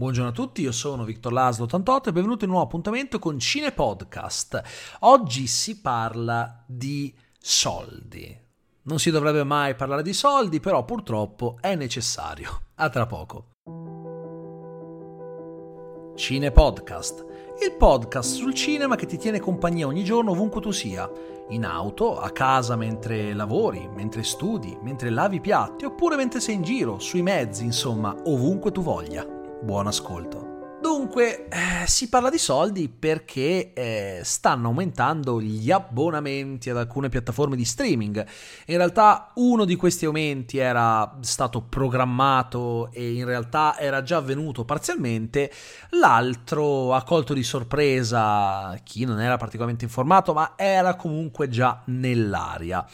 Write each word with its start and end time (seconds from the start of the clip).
Buongiorno 0.00 0.30
a 0.30 0.32
tutti, 0.32 0.62
io 0.62 0.72
sono 0.72 1.04
Victor 1.04 1.30
Laslo 1.30 1.64
88 1.64 2.08
e 2.08 2.12
benvenuto 2.12 2.44
in 2.44 2.50
un 2.50 2.56
nuovo 2.56 2.70
appuntamento 2.70 3.18
con 3.18 3.38
Cine 3.38 3.70
Podcast. 3.72 4.62
Oggi 5.00 5.46
si 5.46 5.82
parla 5.82 6.64
di 6.66 7.14
soldi. 7.38 8.34
Non 8.84 8.98
si 8.98 9.10
dovrebbe 9.10 9.44
mai 9.44 9.74
parlare 9.74 10.00
di 10.00 10.14
soldi, 10.14 10.58
però 10.58 10.86
purtroppo 10.86 11.58
è 11.60 11.74
necessario. 11.74 12.62
A 12.76 12.88
tra 12.88 13.04
poco. 13.04 13.48
Cine 16.14 16.50
Podcast, 16.50 17.26
il 17.62 17.76
podcast 17.76 18.36
sul 18.36 18.54
cinema 18.54 18.96
che 18.96 19.04
ti 19.04 19.18
tiene 19.18 19.38
compagnia 19.38 19.86
ogni 19.86 20.02
giorno 20.02 20.30
ovunque 20.30 20.62
tu 20.62 20.70
sia, 20.70 21.10
in 21.50 21.66
auto, 21.66 22.18
a 22.18 22.30
casa 22.30 22.74
mentre 22.74 23.34
lavori, 23.34 23.86
mentre 23.94 24.22
studi, 24.22 24.78
mentre 24.80 25.10
lavi 25.10 25.42
piatti 25.42 25.84
oppure 25.84 26.16
mentre 26.16 26.40
sei 26.40 26.54
in 26.54 26.62
giro, 26.62 26.98
sui 26.98 27.20
mezzi, 27.20 27.64
insomma, 27.64 28.16
ovunque 28.24 28.72
tu 28.72 28.80
voglia. 28.80 29.39
Buon 29.62 29.86
ascolto. 29.86 30.78
Dunque, 30.80 31.48
eh, 31.48 31.86
si 31.86 32.08
parla 32.08 32.30
di 32.30 32.38
soldi 32.38 32.88
perché 32.88 33.74
eh, 33.74 34.20
stanno 34.24 34.68
aumentando 34.68 35.38
gli 35.38 35.70
abbonamenti 35.70 36.70
ad 36.70 36.78
alcune 36.78 37.10
piattaforme 37.10 37.54
di 37.54 37.66
streaming. 37.66 38.26
In 38.66 38.76
realtà 38.78 39.30
uno 39.34 39.66
di 39.66 39.76
questi 39.76 40.06
aumenti 40.06 40.56
era 40.56 41.18
stato 41.20 41.60
programmato 41.60 42.90
e 42.92 43.12
in 43.12 43.26
realtà 43.26 43.78
era 43.78 44.02
già 44.02 44.16
avvenuto 44.16 44.64
parzialmente, 44.64 45.52
l'altro 45.90 46.94
ha 46.94 47.02
colto 47.02 47.34
di 47.34 47.42
sorpresa 47.42 48.74
chi 48.82 49.04
non 49.04 49.20
era 49.20 49.36
particolarmente 49.36 49.84
informato, 49.84 50.32
ma 50.32 50.54
era 50.56 50.94
comunque 50.94 51.50
già 51.50 51.82
nell'aria. 51.84 52.86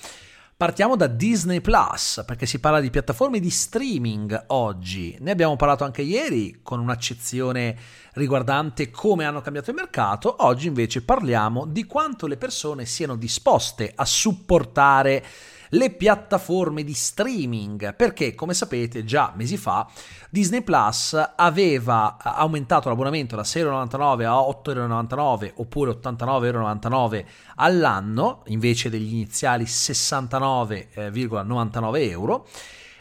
Partiamo 0.59 0.97
da 0.97 1.07
Disney 1.07 1.61
Plus, 1.61 2.23
perché 2.27 2.47
si 2.47 2.61
parla 2.61 2.81
di 2.81 2.89
piattaforme 2.89 3.41
di 3.41 3.51
streaming 3.51 4.45
oggi. 4.47 5.15
Ne 5.21 5.31
abbiamo 5.31 5.55
parlato 5.55 5.85
anche 5.85 6.01
ieri 6.01 6.61
con 6.63 6.81
un'accezione 6.81 7.77
riguardante 8.15 8.91
come 8.91 9.27
hanno 9.27 9.43
cambiato 9.43 9.69
il 9.69 9.77
mercato. 9.77 10.35
Oggi 10.39 10.67
invece 10.67 11.03
parliamo 11.03 11.67
di 11.67 11.85
quanto 11.85 12.27
le 12.27 12.39
persone 12.39 12.87
siano 12.87 13.17
disposte 13.17 13.93
a 13.95 14.07
supportare 14.07 15.23
le 15.71 15.91
piattaforme 15.91 16.85
di 16.85 16.95
streaming, 16.95 17.95
perché 17.95 18.35
come 18.35 18.55
sapete 18.55 19.05
già 19.05 19.33
mesi 19.37 19.57
fa 19.57 19.89
Disney 20.31 20.63
Plus 20.63 21.33
aveva 21.37 22.17
aumentato 22.19 22.89
l'abbonamento 22.89 23.37
da 23.37 23.43
6,99 23.43 24.25
a 24.25 24.41
8,99 24.41 25.53
oppure 25.57 25.93
89,99 25.93 27.25
all'anno 27.57 28.43
invece 28.47 28.89
degli 28.91 29.13
iniziali 29.13 29.65
69,99 29.65 32.11
euro 32.11 32.47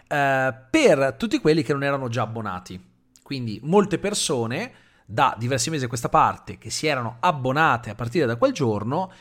eh, 0.08 0.54
per 0.70 1.16
tutti 1.18 1.40
quelli 1.40 1.64
che 1.64 1.74
non 1.74 1.84
erano 1.84 2.08
già 2.08 2.22
abbonati. 2.24 2.94
Quindi 3.22 3.60
molte 3.64 3.98
persone 3.98 4.72
da 5.06 5.36
diversi 5.38 5.70
mesi 5.70 5.86
a 5.86 5.88
questa 5.88 6.10
parte 6.10 6.58
che 6.58 6.70
si 6.70 6.88
erano 6.88 7.18
abbonate 7.20 7.90
a 7.90 7.96
partire 7.96 8.26
da 8.26 8.38
quel 8.38 8.54
giorno 8.54 9.12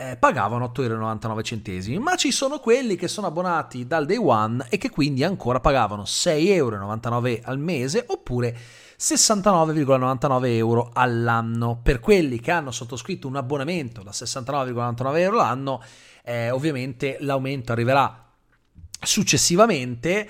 eh, 0.00 0.16
pagavano 0.16 0.72
8,99 0.74 1.90
euro, 1.90 2.00
ma 2.00 2.16
ci 2.16 2.32
sono 2.32 2.58
quelli 2.58 2.96
che 2.96 3.06
sono 3.06 3.26
abbonati 3.26 3.86
dal 3.86 4.06
day 4.06 4.16
one 4.16 4.66
e 4.70 4.78
che 4.78 4.88
quindi 4.88 5.22
ancora 5.22 5.60
pagavano 5.60 6.04
6,99 6.04 6.48
euro 6.48 6.98
al 7.44 7.58
mese 7.58 8.04
oppure 8.08 8.56
69,99 8.98 10.46
euro 10.56 10.90
all'anno. 10.94 11.80
Per 11.82 12.00
quelli 12.00 12.40
che 12.40 12.50
hanno 12.50 12.70
sottoscritto 12.70 13.28
un 13.28 13.36
abbonamento 13.36 14.02
da 14.02 14.10
69,99 14.10 15.18
euro 15.18 15.36
l'anno, 15.36 15.82
eh, 16.24 16.50
ovviamente 16.50 17.18
l'aumento 17.20 17.72
arriverà 17.72 18.24
successivamente 19.02 20.28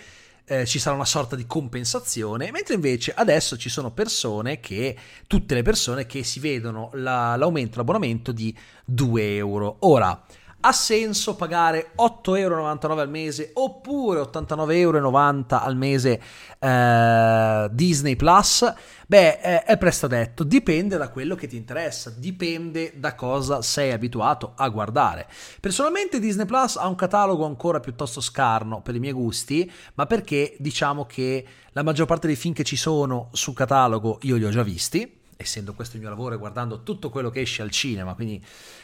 eh, 0.51 0.67
ci 0.67 0.81
sarà 0.81 0.97
una 0.97 1.05
sorta 1.05 1.37
di 1.37 1.47
compensazione, 1.47 2.51
mentre 2.51 2.75
invece 2.75 3.15
adesso 3.15 3.56
ci 3.56 3.69
sono 3.69 3.93
persone 3.93 4.59
che, 4.59 4.97
tutte 5.29 5.55
le 5.55 5.62
persone 5.62 6.06
che 6.06 6.25
si 6.25 6.41
vedono 6.41 6.91
la, 6.95 7.37
l'aumento 7.37 7.70
dell'abbonamento 7.70 8.33
di 8.33 8.53
2 8.84 9.37
euro. 9.37 9.77
Ora, 9.81 10.21
ha 10.61 10.72
senso 10.72 11.36
pagare 11.36 11.92
8,99 11.97 12.38
euro 12.38 12.66
al 12.66 13.09
mese 13.09 13.50
oppure 13.54 14.21
89,90 14.21 14.75
euro 14.75 15.09
al 15.48 15.76
mese 15.76 16.21
eh, 16.59 17.69
Disney 17.72 18.16
Plus? 18.16 18.72
Beh, 19.06 19.38
eh, 19.41 19.62
è 19.65 19.78
presto 19.78 20.06
detto, 20.06 20.44
dipende 20.44 20.97
da 20.97 21.09
quello 21.09 21.34
che 21.34 21.47
ti 21.47 21.56
interessa, 21.56 22.12
dipende 22.15 22.93
da 22.97 23.15
cosa 23.15 23.62
sei 23.62 23.93
abituato 23.93 24.53
a 24.56 24.69
guardare. 24.69 25.26
Personalmente 25.60 26.21
Disney 26.21 26.47
Plus 26.47 26.77
ha 26.77 26.87
un 26.87 26.94
catalogo 26.94 27.47
ancora 27.47 27.81
piuttosto 27.81 28.21
scarno 28.21 28.82
per 28.82 28.94
i 28.94 29.00
miei 29.00 29.12
gusti, 29.12 29.71
ma 29.94 30.06
perché 30.06 30.56
diciamo 30.59 31.06
che 31.06 31.44
la 31.72 31.82
maggior 31.82 32.06
parte 32.06 32.27
dei 32.27 32.37
film 32.37 32.54
che 32.54 32.65
ci 32.65 32.77
sono 32.77 33.28
sul 33.32 33.54
catalogo 33.54 34.19
io 34.22 34.37
li 34.37 34.44
ho 34.44 34.50
già 34.50 34.62
visti 34.62 35.19
essendo 35.41 35.73
questo 35.73 35.97
il 35.97 36.03
mio 36.03 36.11
lavoro 36.11 36.34
e 36.34 36.39
guardando 36.39 36.83
tutto 36.83 37.09
quello 37.09 37.31
che 37.31 37.41
esce 37.41 37.62
al 37.62 37.71
cinema, 37.71 38.15
quindi 38.15 38.43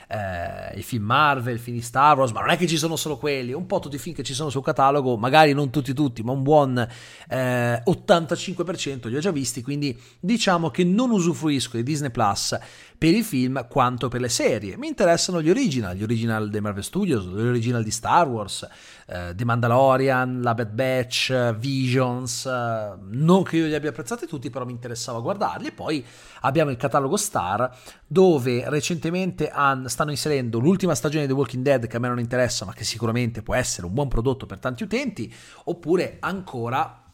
eh, 0.08 0.78
i 0.78 0.82
film 0.82 1.04
Marvel, 1.04 1.56
i 1.56 1.58
film 1.58 1.80
Star 1.80 2.16
Wars, 2.16 2.32
ma 2.32 2.40
non 2.40 2.50
è 2.50 2.56
che 2.56 2.66
ci 2.66 2.76
sono 2.76 2.96
solo 2.96 3.18
quelli, 3.18 3.52
un 3.52 3.66
po' 3.66 3.78
tutti 3.78 3.96
i 3.96 3.98
film 3.98 4.14
che 4.14 4.22
ci 4.22 4.34
sono 4.34 4.50
sul 4.50 4.62
catalogo, 4.62 5.16
magari 5.16 5.52
non 5.52 5.70
tutti 5.70 5.92
tutti, 5.92 6.22
ma 6.22 6.32
un 6.32 6.42
buon 6.42 6.78
eh, 7.28 7.82
85% 7.84 9.08
li 9.08 9.16
ho 9.16 9.20
già 9.20 9.30
visti, 9.30 9.62
quindi 9.62 9.98
diciamo 10.18 10.70
che 10.70 10.84
non 10.84 11.10
usufruisco 11.10 11.76
di 11.76 11.82
Disney 11.82 12.10
Plus 12.10 12.58
per 12.98 13.14
i 13.14 13.22
film 13.22 13.66
quanto 13.68 14.08
per 14.08 14.20
le 14.20 14.28
serie. 14.28 14.76
Mi 14.76 14.88
interessano 14.88 15.42
gli 15.42 15.50
original, 15.50 15.94
gli 15.94 16.02
original 16.02 16.48
dei 16.48 16.60
Marvel 16.60 16.82
Studios, 16.84 17.26
gli 17.26 17.46
original 17.46 17.82
di 17.82 17.90
Star 17.90 18.26
Wars, 18.26 18.66
eh, 19.06 19.34
The 19.34 19.44
Mandalorian, 19.44 20.40
La 20.40 20.54
Bad 20.54 20.70
Batch, 20.70 21.56
Visions, 21.56 22.46
eh, 22.46 22.94
non 23.10 23.42
che 23.42 23.58
io 23.58 23.66
li 23.66 23.74
abbia 23.74 23.90
apprezzati 23.90 24.26
tutti, 24.26 24.50
però 24.50 24.64
mi 24.64 24.72
interessava 24.72 25.20
guardarli. 25.20 25.68
E 25.68 25.72
poi 25.72 26.04
abbiamo 26.46 26.70
il 26.70 26.76
catalogo 26.76 27.16
Star, 27.16 27.70
dove 28.06 28.68
recentemente 28.68 29.50
han, 29.50 29.88
stanno 29.88 30.10
inserendo 30.10 30.58
l'ultima 30.58 30.94
stagione 30.94 31.26
di 31.26 31.32
The 31.32 31.38
Walking 31.38 31.62
Dead, 31.62 31.86
che 31.86 31.96
a 31.96 32.00
me 32.00 32.08
non 32.08 32.18
interessa, 32.18 32.64
ma 32.64 32.72
che 32.72 32.84
sicuramente 32.84 33.42
può 33.42 33.54
essere 33.54 33.86
un 33.86 33.94
buon 33.94 34.08
prodotto 34.08 34.46
per 34.46 34.58
tanti 34.58 34.82
utenti, 34.82 35.32
oppure 35.64 36.16
ancora 36.20 37.05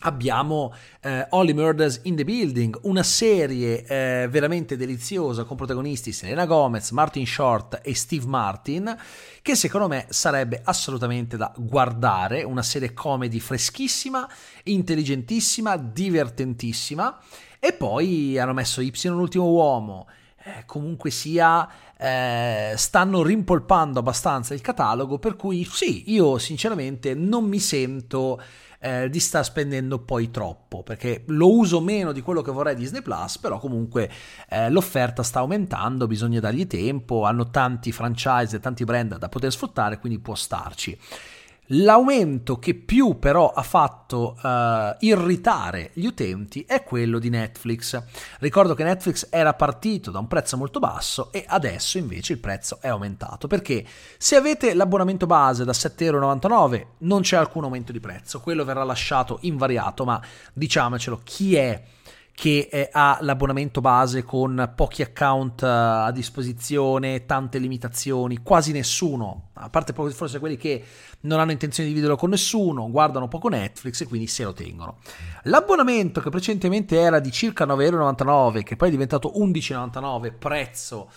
abbiamo 0.00 0.74
eh, 1.00 1.26
Only 1.30 1.52
Murders 1.52 2.00
in 2.04 2.16
the 2.16 2.24
Building, 2.24 2.78
una 2.82 3.02
serie 3.02 3.84
eh, 3.84 4.28
veramente 4.28 4.76
deliziosa 4.76 5.44
con 5.44 5.56
protagonisti 5.56 6.12
Selena 6.12 6.46
Gomez, 6.46 6.90
Martin 6.90 7.26
Short 7.26 7.80
e 7.82 7.94
Steve 7.94 8.26
Martin, 8.26 8.96
che 9.40 9.54
secondo 9.54 9.88
me 9.88 10.06
sarebbe 10.08 10.60
assolutamente 10.64 11.36
da 11.36 11.52
guardare, 11.56 12.42
una 12.42 12.62
serie 12.62 12.92
comedy 12.92 13.38
freschissima, 13.38 14.28
intelligentissima, 14.64 15.76
divertentissima, 15.76 17.18
e 17.58 17.72
poi 17.72 18.38
hanno 18.38 18.52
messo 18.52 18.82
Y 18.82 18.92
l'ultimo 19.08 19.46
uomo, 19.46 20.06
eh, 20.44 20.64
comunque 20.66 21.10
sia 21.10 21.66
eh, 21.96 22.74
stanno 22.76 23.22
rimpolpando 23.22 24.00
abbastanza 24.00 24.52
il 24.52 24.60
catalogo 24.60 25.18
per 25.18 25.36
cui 25.36 25.64
sì 25.64 26.12
io 26.12 26.36
sinceramente 26.36 27.14
non 27.14 27.44
mi 27.44 27.58
sento 27.58 28.42
eh, 28.84 29.08
di 29.08 29.18
star 29.18 29.42
spendendo 29.42 29.98
poi 30.00 30.30
troppo, 30.30 30.82
perché 30.82 31.22
lo 31.28 31.56
uso 31.56 31.80
meno 31.80 32.12
di 32.12 32.20
quello 32.20 32.42
che 32.42 32.52
vorrei 32.52 32.74
Disney 32.74 33.00
Plus, 33.00 33.38
però 33.38 33.58
comunque 33.58 34.10
eh, 34.50 34.68
l'offerta 34.68 35.22
sta 35.22 35.38
aumentando, 35.38 36.06
bisogna 36.06 36.38
dargli 36.38 36.66
tempo, 36.66 37.24
hanno 37.24 37.48
tanti 37.48 37.92
franchise 37.92 38.56
e 38.56 38.60
tanti 38.60 38.84
brand 38.84 39.16
da 39.16 39.28
poter 39.30 39.50
sfruttare, 39.50 39.98
quindi 39.98 40.18
può 40.18 40.34
starci. 40.34 40.98
L'aumento 41.68 42.58
che 42.58 42.74
più 42.74 43.18
però 43.18 43.50
ha 43.50 43.62
fatto 43.62 44.36
uh, 44.42 44.94
irritare 45.00 45.92
gli 45.94 46.04
utenti 46.04 46.62
è 46.66 46.82
quello 46.82 47.18
di 47.18 47.30
Netflix. 47.30 48.02
Ricordo 48.40 48.74
che 48.74 48.84
Netflix 48.84 49.28
era 49.30 49.54
partito 49.54 50.10
da 50.10 50.18
un 50.18 50.26
prezzo 50.26 50.58
molto 50.58 50.78
basso 50.78 51.32
e 51.32 51.42
adesso 51.46 51.96
invece 51.96 52.34
il 52.34 52.38
prezzo 52.38 52.78
è 52.82 52.88
aumentato 52.88 53.46
perché 53.46 53.82
se 54.18 54.36
avete 54.36 54.74
l'abbonamento 54.74 55.24
base 55.24 55.64
da 55.64 55.72
7,99€ 55.72 56.86
non 56.98 57.22
c'è 57.22 57.36
alcun 57.36 57.64
aumento 57.64 57.92
di 57.92 58.00
prezzo, 58.00 58.40
quello 58.40 58.64
verrà 58.64 58.84
lasciato 58.84 59.38
invariato, 59.42 60.04
ma 60.04 60.20
diciamocelo, 60.52 61.20
chi 61.24 61.56
è 61.56 61.82
che 62.34 62.68
eh, 62.70 62.88
ha 62.90 63.18
l'abbonamento 63.20 63.80
base 63.80 64.24
con 64.24 64.72
pochi 64.74 65.02
account 65.02 65.62
eh, 65.62 65.66
a 65.66 66.10
disposizione, 66.10 67.26
tante 67.26 67.58
limitazioni, 67.58 68.38
quasi 68.42 68.72
nessuno, 68.72 69.50
a 69.54 69.70
parte 69.70 69.92
forse 69.92 70.40
quelli 70.40 70.56
che 70.56 70.84
non 71.20 71.38
hanno 71.38 71.52
intenzione 71.52 71.88
di 71.88 71.94
vederlo 71.94 72.16
con 72.16 72.30
nessuno, 72.30 72.90
guardano 72.90 73.28
poco 73.28 73.48
Netflix 73.48 74.00
e 74.00 74.06
quindi 74.06 74.26
se 74.26 74.42
lo 74.42 74.52
tengono. 74.52 74.98
L'abbonamento 75.44 76.20
che 76.20 76.30
precedentemente 76.30 76.98
era 76.98 77.20
di 77.20 77.30
circa 77.30 77.64
9,99€, 77.66 78.62
che 78.64 78.76
poi 78.76 78.88
è 78.88 78.90
diventato 78.90 79.32
11,99€, 79.36 80.32
prezzo 80.36 81.08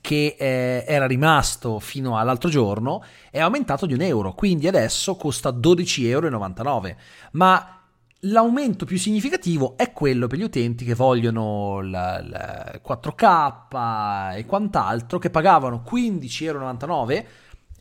che 0.00 0.34
eh, 0.38 0.84
era 0.86 1.06
rimasto 1.06 1.78
fino 1.78 2.18
all'altro 2.18 2.48
giorno, 2.48 3.04
è 3.30 3.38
aumentato 3.38 3.86
di 3.86 3.94
un 3.94 4.00
euro, 4.00 4.32
quindi 4.34 4.66
adesso 4.66 5.14
costa 5.14 5.50
12,99€. 5.50 6.96
Ma 7.32 7.79
L'aumento 8.24 8.84
più 8.84 8.98
significativo 8.98 9.76
è 9.76 9.92
quello 9.92 10.26
per 10.26 10.38
gli 10.38 10.42
utenti 10.42 10.84
che 10.84 10.94
vogliono 10.94 11.80
il 11.82 12.80
4K 12.84 14.36
e 14.36 14.44
quant'altro, 14.44 15.18
che 15.18 15.30
pagavano 15.30 15.82
15,99€, 15.88 17.24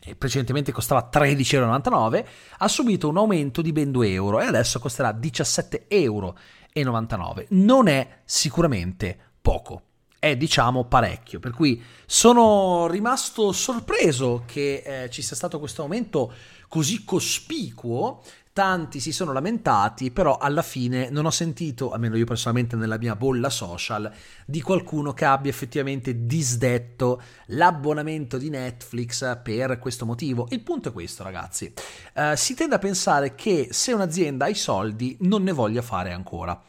e 0.01 0.15
precedentemente 0.15 0.71
costava 0.71 1.09
13,99€, 1.11 2.25
ha 2.59 2.67
subito 2.69 3.09
un 3.09 3.17
aumento 3.17 3.61
di 3.61 3.73
ben 3.73 3.91
2 3.91 4.11
euro 4.11 4.39
e 4.39 4.45
adesso 4.45 4.79
costerà 4.79 5.11
17,99€. 5.11 6.33
19,99. 6.73 7.45
Non 7.49 7.87
è 7.87 8.19
sicuramente 8.23 9.17
poco 9.41 9.83
è 10.19 10.35
diciamo 10.35 10.83
parecchio, 10.83 11.39
per 11.39 11.53
cui 11.53 11.81
sono 12.05 12.87
rimasto 12.87 13.53
sorpreso 13.53 14.43
che 14.45 14.83
eh, 14.85 15.09
ci 15.09 15.21
sia 15.21 15.35
stato 15.35 15.59
questo 15.59 15.83
aumento 15.83 16.33
così 16.67 17.05
cospicuo. 17.05 18.21
Tanti 18.51 18.99
si 18.99 19.11
sono 19.11 19.31
lamentati, 19.31 20.11
però 20.11 20.37
alla 20.37 20.61
fine 20.63 21.09
non 21.09 21.25
ho 21.25 21.31
sentito, 21.31 21.91
almeno 21.91 22.17
io 22.17 22.25
personalmente 22.25 22.75
nella 22.75 22.97
mia 22.97 23.15
bolla 23.15 23.49
social, 23.49 24.11
di 24.45 24.61
qualcuno 24.61 25.13
che 25.13 25.23
abbia 25.23 25.49
effettivamente 25.51 26.25
disdetto 26.25 27.21
l'abbonamento 27.47 28.37
di 28.37 28.49
Netflix 28.49 29.39
per 29.41 29.79
questo 29.79 30.05
motivo. 30.05 30.47
Il 30.49 30.61
punto 30.61 30.89
è 30.89 30.91
questo, 30.91 31.23
ragazzi. 31.23 31.71
Uh, 32.15 32.35
si 32.35 32.53
tende 32.55 32.75
a 32.75 32.79
pensare 32.79 33.35
che 33.35 33.69
se 33.71 33.93
un'azienda 33.93 34.45
ha 34.45 34.49
i 34.49 34.55
soldi 34.55 35.15
non 35.21 35.43
ne 35.43 35.53
voglia 35.53 35.81
fare 35.81 36.11
ancora. 36.11 36.59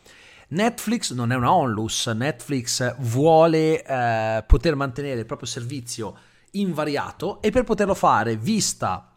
Netflix 0.49 1.12
non 1.12 1.32
è 1.32 1.37
una 1.37 1.53
onlus, 1.53 2.09
Netflix 2.09 2.97
vuole 2.99 3.85
eh, 3.85 4.43
poter 4.47 4.75
mantenere 4.75 5.21
il 5.21 5.27
proprio 5.27 5.47
servizio 5.47 6.17
invariato 6.53 7.41
e 7.41 7.50
per 7.50 7.62
poterlo 7.62 7.94
fare, 7.94 8.37
vista 8.37 9.17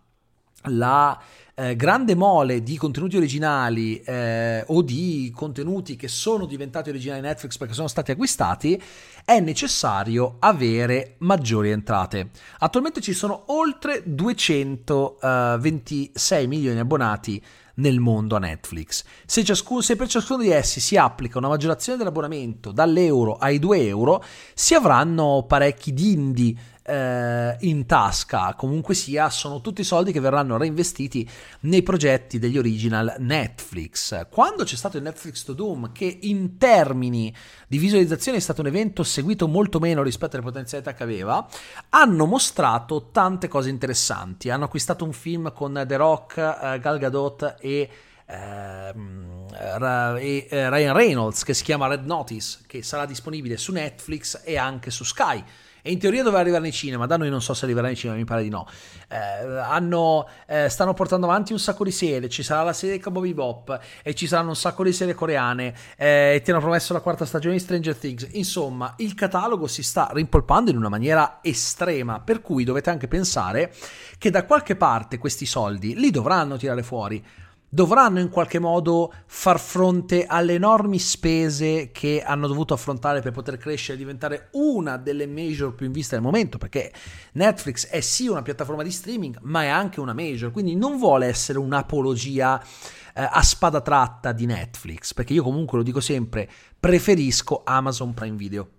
la 0.67 1.19
eh, 1.55 1.75
grande 1.75 2.15
mole 2.15 2.63
di 2.63 2.77
contenuti 2.77 3.17
originali 3.17 4.01
eh, 4.01 4.63
o 4.67 4.81
di 4.81 5.31
contenuti 5.35 5.95
che 5.95 6.07
sono 6.07 6.45
diventati 6.45 6.89
originali 6.89 7.21
Netflix 7.21 7.57
perché 7.57 7.73
sono 7.73 7.87
stati 7.87 8.11
acquistati, 8.11 8.79
è 9.23 9.39
necessario 9.39 10.35
avere 10.39 11.15
maggiori 11.19 11.69
entrate. 11.69 12.31
Attualmente 12.59 13.01
ci 13.01 13.13
sono 13.13 13.43
oltre 13.47 14.01
226 14.05 16.47
milioni 16.47 16.75
di 16.75 16.81
abbonati 16.81 17.43
nel 17.75 17.99
mondo 17.99 18.35
a 18.35 18.39
Netflix. 18.39 19.03
Se, 19.25 19.43
ciascuno, 19.43 19.81
se, 19.81 19.95
per 19.95 20.07
ciascuno 20.07 20.43
di 20.43 20.49
essi 20.49 20.79
si 20.79 20.97
applica 20.97 21.37
una 21.37 21.47
maggiorazione 21.47 21.97
dell'abbonamento 21.97 22.71
dall'euro 22.71 23.35
ai 23.35 23.59
2 23.59 23.87
euro, 23.87 24.23
si 24.53 24.73
avranno 24.73 25.45
parecchi 25.47 25.93
dindi 25.93 26.57
eh, 26.83 27.55
in 27.61 27.85
tasca. 27.85 28.53
Comunque 28.55 28.93
sia, 28.93 29.29
sono 29.29 29.61
tutti 29.61 29.83
soldi 29.83 30.11
che 30.11 30.19
verranno 30.19 30.57
reinvestiti 30.57 31.27
nei 31.61 31.81
progetti 31.81 32.39
degli 32.39 32.57
original 32.57 33.15
Netflix. 33.19 34.27
Quando 34.29 34.63
c'è 34.63 34.75
stato 34.75 34.97
il 34.97 35.03
Netflix 35.03 35.43
to 35.43 35.53
Doom, 35.53 35.91
che 35.91 36.19
in 36.21 36.57
termini 36.57 37.33
di 37.67 37.77
visualizzazione 37.77 38.37
è 38.37 38.41
stato 38.41 38.61
un 38.61 38.67
evento 38.67 39.03
seguito 39.03 39.47
molto 39.47 39.79
meno 39.79 40.03
rispetto 40.03 40.35
alle 40.35 40.45
potenzialità 40.45 40.93
che 40.93 41.03
aveva, 41.03 41.47
hanno 41.89 42.25
mostrato 42.25 43.09
tante 43.11 43.47
cose 43.47 43.69
interessanti. 43.69 44.49
Hanno 44.49 44.65
acquistato 44.65 45.05
un 45.05 45.13
film 45.13 45.53
con 45.53 45.83
The 45.87 45.95
Rock, 45.95 46.37
eh, 46.37 46.79
Gal 46.79 46.99
Gadot 46.99 47.55
e 47.59 47.89
ehm, 48.25 49.45
e 49.53 50.47
eh, 50.49 50.69
Ryan 50.69 50.93
Reynolds 50.93 51.43
che 51.43 51.53
si 51.53 51.63
chiama 51.63 51.87
Red 51.87 52.05
Notice 52.05 52.59
che 52.65 52.81
sarà 52.81 53.05
disponibile 53.05 53.57
su 53.57 53.71
Netflix 53.71 54.41
e 54.43 54.57
anche 54.57 54.89
su 54.91 55.03
Sky 55.03 55.43
e 55.85 55.91
in 55.91 55.99
teoria 55.99 56.23
doveva 56.23 56.41
arrivare 56.41 56.63
nei 56.63 56.71
cinema, 56.71 57.05
da 57.05 57.17
noi 57.17 57.29
non 57.29 57.41
so 57.41 57.53
se 57.53 57.65
arriverà 57.65 57.87
nei 57.87 57.97
cinema, 57.97 58.17
mi 58.17 58.23
pare 58.23 58.41
di 58.41 58.49
no. 58.49 58.65
Eh, 59.09 59.17
hanno, 59.17 60.27
eh, 60.47 60.69
stanno 60.69 60.93
portando 60.93 61.25
avanti 61.25 61.51
un 61.51 61.59
sacco 61.59 61.83
di 61.83 61.91
serie, 61.91 62.29
ci 62.29 62.41
sarà 62.41 62.63
la 62.63 62.71
serie 62.71 63.01
Cowboy 63.01 63.27
Bebop 63.27 63.79
e 64.01 64.15
ci 64.15 64.25
saranno 64.25 64.49
un 64.49 64.55
sacco 64.55 64.83
di 64.83 64.93
serie 64.93 65.13
coreane 65.13 65.75
eh, 65.97 66.35
e 66.35 66.41
ti 66.41 66.51
hanno 66.51 66.61
promesso 66.61 66.93
la 66.93 67.01
quarta 67.01 67.25
stagione 67.25 67.55
di 67.55 67.59
Stranger 67.59 67.97
Things. 67.97 68.29
Insomma, 68.31 68.93
il 68.97 69.13
catalogo 69.13 69.67
si 69.67 69.83
sta 69.83 70.09
rimpolpando 70.13 70.71
in 70.71 70.77
una 70.77 70.89
maniera 70.89 71.39
estrema, 71.41 72.21
per 72.21 72.41
cui 72.41 72.63
dovete 72.63 72.89
anche 72.89 73.09
pensare 73.09 73.73
che 74.17 74.29
da 74.29 74.45
qualche 74.45 74.77
parte 74.77 75.17
questi 75.17 75.45
soldi 75.45 75.95
li 75.95 76.11
dovranno 76.11 76.55
tirare 76.55 76.81
fuori 76.81 77.21
dovranno 77.73 78.19
in 78.19 78.29
qualche 78.29 78.59
modo 78.59 79.11
far 79.25 79.59
fronte 79.59 80.27
alle 80.27 80.53
enormi 80.53 80.99
spese 80.99 81.89
che 81.91 82.21
hanno 82.23 82.45
dovuto 82.45 82.75
affrontare 82.75 83.21
per 83.21 83.31
poter 83.31 83.57
crescere 83.57 83.95
e 83.95 83.97
diventare 83.97 84.49
una 84.51 84.97
delle 84.97 85.25
major 85.25 85.73
più 85.73 85.87
in 85.87 85.91
vista 85.91 86.13
del 86.15 86.23
momento, 86.23 86.59
perché 86.59 86.91
Netflix 87.31 87.87
è 87.87 87.99
sì 87.99 88.27
una 88.27 88.43
piattaforma 88.43 88.83
di 88.83 88.91
streaming, 88.91 89.39
ma 89.41 89.63
è 89.63 89.67
anche 89.69 89.99
una 89.99 90.13
major, 90.13 90.51
quindi 90.51 90.75
non 90.75 90.99
vuole 90.99 91.25
essere 91.25 91.57
un'apologia 91.57 92.61
eh, 92.61 93.27
a 93.27 93.41
spada 93.41 93.81
tratta 93.81 94.33
di 94.33 94.45
Netflix, 94.45 95.11
perché 95.15 95.33
io 95.33 95.41
comunque 95.41 95.79
lo 95.79 95.83
dico 95.83 95.99
sempre, 95.99 96.47
preferisco 96.79 97.63
Amazon 97.65 98.13
Prime 98.13 98.37
Video 98.37 98.69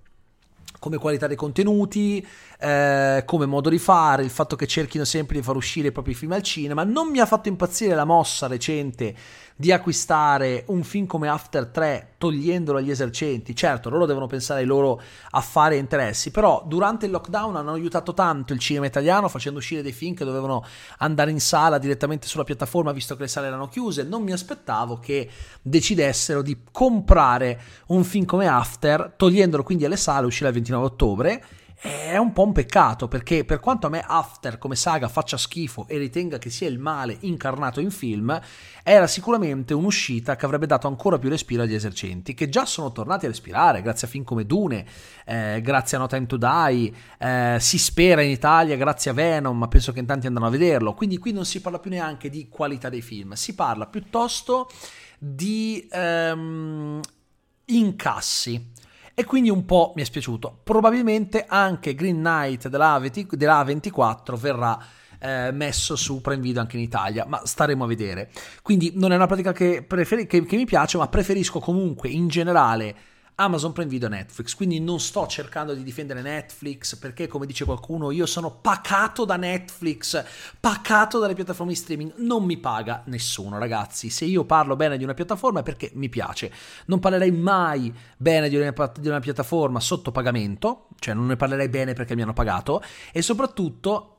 come 0.84 0.98
qualità 0.98 1.26
dei 1.26 1.34
contenuti, 1.34 2.25
eh, 2.58 3.22
come 3.25 3.46
modo 3.46 3.70
di 3.70 3.78
fare, 3.78 4.22
il 4.22 4.28
fatto 4.28 4.54
che 4.54 4.66
cerchino 4.66 5.06
sempre 5.06 5.36
di 5.36 5.42
far 5.42 5.56
uscire 5.56 5.88
i 5.88 5.92
propri 5.92 6.12
film 6.12 6.32
al 6.32 6.42
cinema. 6.42 6.84
Non 6.84 7.08
mi 7.08 7.20
ha 7.20 7.26
fatto 7.26 7.48
impazzire 7.48 7.94
la 7.94 8.04
mossa 8.04 8.46
recente 8.48 9.14
di 9.56 9.70
acquistare 9.70 10.64
un 10.66 10.82
film 10.82 11.06
come 11.06 11.28
After 11.28 11.66
3 11.66 12.14
togliendolo 12.19 12.78
agli 12.78 12.90
esercenti. 12.90 13.54
Certo, 13.54 13.88
loro 13.88 14.04
devono 14.04 14.26
pensare 14.26 14.60
ai 14.60 14.66
loro 14.66 15.00
affari 15.31 15.76
e 15.76 15.78
interessi, 15.78 16.31
però 16.31 16.64
durante 16.66 17.06
il 17.06 17.12
lockdown 17.12 17.56
hanno 17.56 17.72
aiutato 17.72 18.14
tanto 18.14 18.52
il 18.52 18.58
cinema 18.58 18.86
italiano 18.86 19.28
facendo 19.28 19.60
uscire 19.60 19.82
dei 19.82 19.92
film 19.92 20.14
che 20.14 20.25
dovevano 20.25 20.64
andare 20.98 21.31
in 21.31 21.40
sala 21.40 21.78
direttamente 21.78 22.26
sulla 22.26 22.44
piattaforma 22.44 22.92
visto 22.92 23.14
che 23.14 23.22
le 23.22 23.28
sale 23.28 23.46
erano 23.46 23.69
chiuse. 23.69 24.02
Non 24.02 24.22
mi 24.22 24.32
aspettavo 24.32 24.98
che 24.98 25.31
decidessero 25.62 26.42
di 26.42 26.58
comprare 26.72 27.60
un 27.88 28.02
film 28.02 28.25
come 28.25 28.48
After, 28.48 29.14
togliendolo 29.16 29.62
quindi 29.62 29.84
alle 29.84 29.96
sale, 29.96 30.26
uscirà 30.26 30.48
il 30.48 30.54
29 30.54 30.73
ottobre 30.80 31.42
è 31.84 32.16
un 32.16 32.32
po' 32.32 32.44
un 32.44 32.52
peccato 32.52 33.08
perché 33.08 33.44
per 33.44 33.60
quanto 33.60 33.86
a 33.86 33.90
me 33.90 34.02
After 34.06 34.56
come 34.56 34.74
saga 34.74 35.06
faccia 35.06 35.36
schifo 35.36 35.84
e 35.86 35.98
ritenga 35.98 36.38
che 36.38 36.48
sia 36.48 36.66
il 36.66 36.78
male 36.78 37.18
incarnato 37.20 37.78
in 37.78 37.90
film, 37.90 38.40
era 38.82 39.06
sicuramente 39.06 39.74
un'uscita 39.74 40.34
che 40.34 40.46
avrebbe 40.46 40.64
dato 40.64 40.86
ancora 40.86 41.18
più 41.18 41.28
respiro 41.28 41.62
agli 41.62 41.74
esercenti, 41.74 42.32
che 42.32 42.48
già 42.48 42.64
sono 42.64 42.90
tornati 42.90 43.26
a 43.26 43.28
respirare 43.28 43.82
grazie 43.82 44.06
a 44.06 44.10
film 44.10 44.24
come 44.24 44.46
Dune, 44.46 44.86
eh, 45.26 45.60
grazie 45.62 45.98
a 45.98 46.00
No 46.00 46.06
Time 46.06 46.24
to 46.24 46.38
Die, 46.38 46.94
eh, 47.18 47.58
si 47.60 47.76
spera 47.76 48.22
in 48.22 48.30
Italia 48.30 48.76
grazie 48.76 49.10
a 49.10 49.14
Venom, 49.14 49.58
ma 49.58 49.68
penso 49.68 49.92
che 49.92 49.98
in 49.98 50.06
tanti 50.06 50.26
andranno 50.26 50.48
a 50.48 50.52
vederlo, 50.52 50.94
quindi 50.94 51.18
qui 51.18 51.32
non 51.32 51.44
si 51.44 51.60
parla 51.60 51.80
più 51.80 51.90
neanche 51.90 52.30
di 52.30 52.48
qualità 52.48 52.88
dei 52.88 53.02
film, 53.02 53.34
si 53.34 53.54
parla 53.54 53.84
piuttosto 53.84 54.70
di 55.18 55.86
ehm, 55.90 57.00
incassi 57.66 58.72
e 59.14 59.25
quindi 59.25 59.49
un 59.49 59.64
po' 59.64 59.93
mi 59.94 60.02
è 60.02 60.05
spiaciuto. 60.05 60.61
Probabilmente 60.62 61.44
anche 61.46 61.94
Green 61.94 62.16
Knight 62.16 62.69
della, 62.69 62.99
A24 62.99 64.34
verrà 64.37 64.78
eh, 65.20 65.52
messo 65.52 65.96
su 65.96 66.20
Prime 66.20 66.43
Video 66.43 66.61
anche 66.61 66.76
in 66.76 66.82
Italia, 66.82 67.25
ma 67.26 67.40
staremo 67.44 67.84
a 67.84 67.87
vedere. 67.87 68.31
Quindi 68.61 68.93
non 68.96 69.12
è 69.12 69.14
una 69.16 69.26
pratica 69.26 69.52
che, 69.52 69.82
preferi- 69.82 70.26
che, 70.26 70.44
che 70.44 70.56
mi 70.56 70.66
piace, 70.66 70.99
ma 70.99 71.08
preferisco 71.08 71.61
comunque 71.61 72.08
in 72.08 72.28
generale 72.28 72.94
Amazon 73.36 73.72
Prime 73.72 73.90
Video 73.90 74.08
Netflix, 74.08 74.54
quindi 74.54 74.78
non 74.78 75.00
sto 75.00 75.26
cercando 75.26 75.74
di 75.74 75.82
difendere 75.82 76.22
Netflix 76.22 76.94
perché 76.96 77.26
come 77.26 77.46
dice 77.46 77.64
qualcuno 77.64 78.12
io 78.12 78.26
sono 78.26 78.50
pacato 78.60 79.24
da 79.24 79.36
Netflix, 79.36 80.24
pacato 80.60 81.19
dalle 81.19 81.34
piattaforme 81.34 81.72
di 81.72 81.79
streaming, 81.79 82.14
non 82.19 82.44
mi 82.44 82.58
paga 82.58 83.03
nessuno 83.06 83.58
ragazzi, 83.58 84.08
se 84.08 84.24
io 84.24 84.44
parlo 84.44 84.76
bene 84.76 84.96
di 84.96 85.03
una 85.03 85.14
piattaforma 85.14 85.60
è 85.60 85.62
perché 85.64 85.91
mi 85.94 86.08
piace, 86.08 86.53
non 86.86 87.00
parlerei 87.00 87.32
mai 87.32 87.93
bene 88.17 88.48
di 88.48 88.56
una, 88.56 88.72
di 88.98 89.08
una 89.08 89.20
piattaforma 89.20 89.81
sotto 89.81 90.12
pagamento, 90.12 90.86
cioè 91.00 91.14
non 91.14 91.26
ne 91.26 91.36
parlerei 91.36 91.69
bene 91.69 91.93
perché 91.93 92.14
mi 92.14 92.22
hanno 92.22 92.34
pagato 92.34 92.82
e 93.12 93.20
soprattutto 93.20 94.13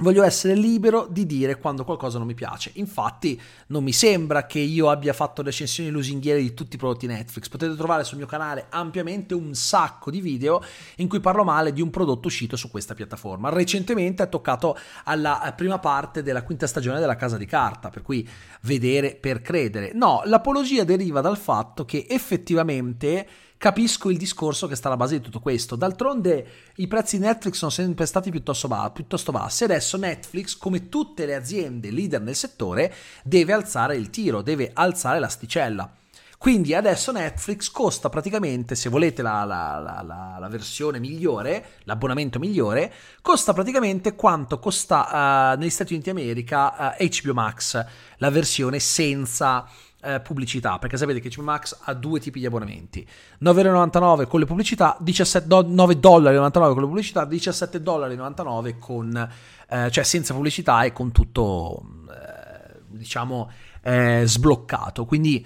Voglio 0.00 0.22
essere 0.22 0.54
libero 0.54 1.08
di 1.10 1.26
dire 1.26 1.58
quando 1.58 1.82
qualcosa 1.82 2.18
non 2.18 2.28
mi 2.28 2.34
piace. 2.34 2.70
Infatti, 2.74 3.40
non 3.66 3.82
mi 3.82 3.92
sembra 3.92 4.46
che 4.46 4.60
io 4.60 4.90
abbia 4.90 5.12
fatto 5.12 5.42
recensioni 5.42 5.90
lusinghiere 5.90 6.40
di 6.40 6.54
tutti 6.54 6.76
i 6.76 6.78
prodotti 6.78 7.08
Netflix. 7.08 7.48
Potete 7.48 7.74
trovare 7.74 8.04
sul 8.04 8.18
mio 8.18 8.26
canale 8.26 8.66
ampiamente 8.70 9.34
un 9.34 9.54
sacco 9.54 10.12
di 10.12 10.20
video 10.20 10.62
in 10.98 11.08
cui 11.08 11.18
parlo 11.18 11.42
male 11.42 11.72
di 11.72 11.82
un 11.82 11.90
prodotto 11.90 12.28
uscito 12.28 12.54
su 12.54 12.70
questa 12.70 12.94
piattaforma. 12.94 13.48
Recentemente 13.48 14.22
è 14.22 14.28
toccato 14.28 14.78
alla 15.02 15.52
prima 15.56 15.80
parte 15.80 16.22
della 16.22 16.44
quinta 16.44 16.68
stagione 16.68 17.00
della 17.00 17.16
Casa 17.16 17.36
di 17.36 17.46
Carta, 17.46 17.90
per 17.90 18.02
cui 18.02 18.26
vedere 18.62 19.16
per 19.16 19.42
credere. 19.42 19.90
No, 19.94 20.22
l'apologia 20.26 20.84
deriva 20.84 21.20
dal 21.20 21.36
fatto 21.36 21.84
che 21.84 22.06
effettivamente 22.08 23.26
capisco 23.58 24.08
il 24.08 24.16
discorso 24.16 24.66
che 24.68 24.76
sta 24.76 24.86
alla 24.86 24.96
base 24.96 25.18
di 25.18 25.24
tutto 25.24 25.40
questo. 25.40 25.76
D'altronde 25.76 26.46
i 26.76 26.86
prezzi 26.86 27.18
di 27.18 27.24
Netflix 27.24 27.56
sono 27.56 27.70
sempre 27.70 28.06
stati 28.06 28.30
piuttosto, 28.30 28.68
ba- 28.68 28.90
piuttosto 28.90 29.32
bassi. 29.32 29.64
Adesso 29.64 29.96
Netflix, 29.98 30.56
come 30.56 30.88
tutte 30.88 31.26
le 31.26 31.34
aziende 31.34 31.90
leader 31.90 32.22
nel 32.22 32.36
settore, 32.36 32.94
deve 33.22 33.52
alzare 33.52 33.96
il 33.96 34.08
tiro, 34.08 34.40
deve 34.40 34.70
alzare 34.72 35.18
l'asticella. 35.18 35.92
Quindi 36.38 36.72
adesso 36.72 37.10
Netflix 37.10 37.68
costa 37.68 38.08
praticamente, 38.08 38.76
se 38.76 38.88
volete 38.88 39.22
la, 39.22 39.42
la, 39.42 39.80
la, 39.80 40.36
la 40.38 40.48
versione 40.48 41.00
migliore, 41.00 41.80
l'abbonamento 41.82 42.38
migliore, 42.38 42.92
costa 43.20 43.52
praticamente 43.52 44.14
quanto 44.14 44.60
costa 44.60 45.54
uh, 45.54 45.58
negli 45.58 45.68
Stati 45.68 45.94
Uniti 45.94 46.10
d'America 46.10 46.94
uh, 46.96 47.08
HBO 47.08 47.34
Max, 47.34 47.84
la 48.18 48.30
versione 48.30 48.78
senza 48.78 49.68
eh, 50.00 50.20
pubblicità, 50.20 50.78
perché 50.78 50.96
sapete 50.96 51.20
che 51.20 51.30
HBO 51.34 51.42
Max 51.42 51.76
ha 51.80 51.94
due 51.94 52.20
tipi 52.20 52.38
di 52.38 52.46
abbonamenti, 52.46 53.06
9,99 53.42 54.26
con 54.26 54.40
le 54.40 54.46
pubblicità, 54.46 54.96
17 55.00 55.46
do- 55.46 55.66
9 55.66 55.98
dollari 55.98 56.36
con 56.36 56.80
le 56.80 56.86
pubblicità, 56.86 57.24
17 57.24 57.82
dollari 57.82 58.16
con, 58.78 59.28
eh, 59.68 59.90
cioè 59.90 60.04
senza 60.04 60.34
pubblicità 60.34 60.82
e 60.84 60.92
con 60.92 61.10
tutto, 61.10 61.82
eh, 62.10 62.80
diciamo, 62.86 63.50
eh, 63.82 64.22
sbloccato. 64.24 65.04
Quindi 65.04 65.44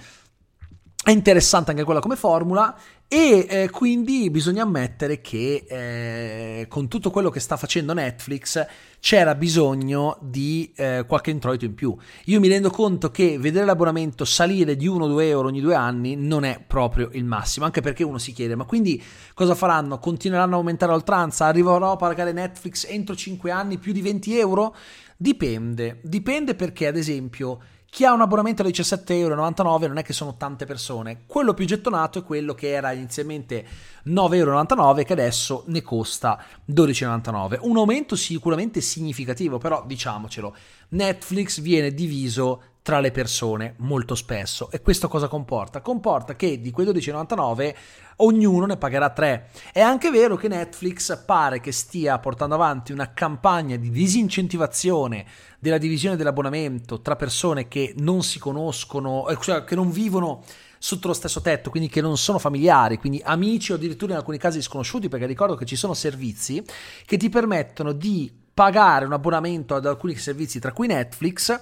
è 1.05 1.11
interessante 1.11 1.73
anche 1.73 1.83
quella 1.83 1.99
come 1.99 2.15
formula 2.15 2.77
e 3.09 3.47
eh, 3.47 3.71
quindi 3.71 4.31
bisogna 4.31 4.63
ammettere 4.63 5.21
che 5.21 5.67
eh, 5.69 6.67
con 6.69 6.87
tutto 6.89 7.11
quello 7.11 7.29
che 7.29 7.41
sta 7.41 7.57
facendo 7.57 7.93
Netflix 7.93 8.65
c'era 9.01 9.35
bisogno 9.35 10.17
di 10.21 10.73
eh, 10.77 11.05
qualche 11.07 11.31
introito 11.31 11.65
in 11.65 11.75
più. 11.75 11.95
Io 12.27 12.39
mi 12.39 12.47
rendo 12.47 12.71
conto 12.71 13.11
che 13.11 13.37
vedere 13.37 13.67
l'abbonamento 13.67 14.25
salire 14.25 14.77
di 14.77 14.89
1-2 14.89 15.23
euro 15.23 15.49
ogni 15.49 15.61
due 15.61 15.75
anni 15.75 16.15
non 16.15 16.45
è 16.45 16.63
proprio 16.65 17.11
il 17.13 17.25
massimo, 17.25 17.67
anche 17.67 17.81
perché 17.81 18.05
uno 18.05 18.19
si 18.19 18.33
chiede 18.33 18.55
ma 18.55 18.65
quindi 18.65 19.03
cosa 19.35 19.57
faranno? 19.57 19.99
Continueranno 19.99 20.55
a 20.55 20.59
aumentare 20.59 20.93
oltranza? 20.93 21.47
Arriverò 21.47 21.91
a 21.91 21.97
pagare 21.97 22.33
Netflix 22.33 22.87
entro 22.89 23.17
5 23.17 23.51
anni 23.51 23.77
più 23.77 23.93
di 23.93 24.01
20 24.01 24.39
euro? 24.39 24.75
Dipende, 25.17 26.01
dipende 26.03 26.55
perché 26.55 26.87
ad 26.87 26.97
esempio 26.97 27.61
chi 27.93 28.07
ha 28.07 28.15
un 28.15 28.23
abbonamento 28.23 28.63
da 28.63 28.71
17,99 28.71 29.13
euro 29.19 29.35
non 29.35 29.99
è 29.99 30.03
che 30.03 30.15
sono 30.15 30.35
tante 30.39 30.65
persone. 30.65 31.25
Quello 31.27 31.53
più 31.53 31.67
gettonato 31.67 32.21
è 32.21 32.25
quello 32.25 32.55
che 32.55 32.71
era 32.71 32.91
inizialmente 32.93 33.67
9,99 34.07 34.35
euro 34.35 34.95
che 34.95 35.13
adesso 35.13 35.65
ne 35.67 35.83
costa 35.83 36.43
12,99. 36.71 37.59
Un 37.61 37.77
aumento 37.77 38.17
sicuramente 38.17 38.81
significativo, 38.81 39.59
però 39.59 39.85
diciamocelo, 39.85 40.57
Netflix 40.89 41.61
viene 41.61 41.93
diviso 41.93 42.63
tra 42.83 42.99
le 42.99 43.13
persone 43.13 43.75
molto 43.79 44.17
spesso 44.17 44.71
e 44.71 44.83
questo 44.83 45.09
cosa 45.09 45.29
comporta? 45.29 45.81
Comporta 45.81 46.35
che 46.35 46.61
di 46.61 46.71
quei 46.73 46.87
12,99 46.87 47.75
ognuno 48.17 48.67
ne 48.67 48.77
pagherà 48.77 49.11
3. 49.11 49.51
È 49.73 49.81
anche 49.81 50.11
vero 50.11 50.37
che 50.37 50.49
Netflix 50.49 51.17
pare 51.25 51.61
che 51.61 51.73
stia 51.73 52.19
portando 52.19 52.57
avanti 52.57 52.93
una 52.93 53.13
campagna 53.13 53.77
di 53.77 53.91
disincentivazione 53.91 55.25
della 55.59 55.79
divisione 55.79 56.17
dell'abbonamento 56.17 57.01
tra 57.01 57.15
persone 57.15 57.69
che 57.69 57.95
non 57.99 58.23
si 58.23 58.39
conoscono, 58.39 59.29
eh, 59.29 59.39
cioè 59.41 59.63
che 59.65 59.77
non 59.77 59.91
vivono 59.91 60.43
sotto 60.79 61.07
lo 61.07 61.15
stesso 61.15 61.41
tetto, 61.41 61.71
quindi 61.71 61.89
che 61.89 62.01
non 62.01 62.19
sono 62.19 62.41
familiari, 62.41 62.99
quindi 62.99 63.23
amici 63.25 63.71
o 63.71 63.77
addirittura 63.77 64.13
in 64.13 64.19
alcuni 64.19 64.39
casi 64.39 64.61
sconosciuti, 64.61 65.09
perché 65.09 65.27
ricordo 65.27 65.55
che 65.55 65.65
ci 65.65 65.77
sono 65.77 65.95
servizi 65.95 66.65
che 67.07 67.17
ti 67.17 67.29
permettono 67.29 67.93
di 67.93 68.33
pagare 68.53 69.05
un 69.05 69.13
abbonamento 69.13 69.77
ad 69.77 69.87
alcuni 69.87 70.17
servizi, 70.17 70.59
tra 70.59 70.73
cui 70.73 70.89
Netflix, 70.89 71.59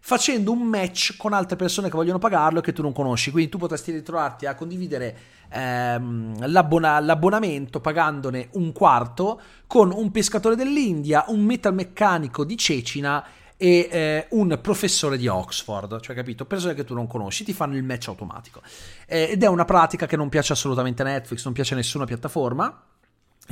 facendo 0.00 0.50
un 0.50 0.62
match 0.62 1.16
con 1.16 1.32
altre 1.32 1.56
persone 1.56 1.88
che 1.88 1.96
vogliono 1.96 2.18
pagarlo 2.18 2.58
e 2.58 2.62
che 2.62 2.72
tu 2.72 2.82
non 2.82 2.92
conosci. 2.92 3.30
Quindi 3.30 3.50
tu 3.50 3.58
potresti 3.58 3.92
ritrovarti 3.92 4.46
a 4.46 4.54
condividere 4.54 5.16
ehm, 5.50 6.48
l'abbona- 6.48 6.98
l'abbonamento 7.00 7.80
pagandone 7.80 8.48
un 8.52 8.72
quarto 8.72 9.40
con 9.66 9.92
un 9.92 10.10
pescatore 10.10 10.56
dell'India, 10.56 11.24
un 11.28 11.44
metalmeccanico 11.44 12.44
di 12.44 12.56
Cecina 12.56 13.24
e 13.56 13.88
eh, 13.90 14.26
un 14.30 14.58
professore 14.62 15.18
di 15.18 15.28
Oxford, 15.28 16.00
cioè 16.00 16.16
capito? 16.16 16.46
Persone 16.46 16.72
che 16.72 16.84
tu 16.84 16.94
non 16.94 17.06
conosci, 17.06 17.44
ti 17.44 17.52
fanno 17.52 17.76
il 17.76 17.84
match 17.84 18.08
automatico. 18.08 18.62
Eh, 19.06 19.28
ed 19.32 19.42
è 19.42 19.46
una 19.46 19.66
pratica 19.66 20.06
che 20.06 20.16
non 20.16 20.30
piace 20.30 20.54
assolutamente 20.54 21.02
a 21.02 21.04
Netflix, 21.04 21.44
non 21.44 21.52
piace 21.52 21.74
a 21.74 21.76
nessuna 21.76 22.06
piattaforma 22.06 22.84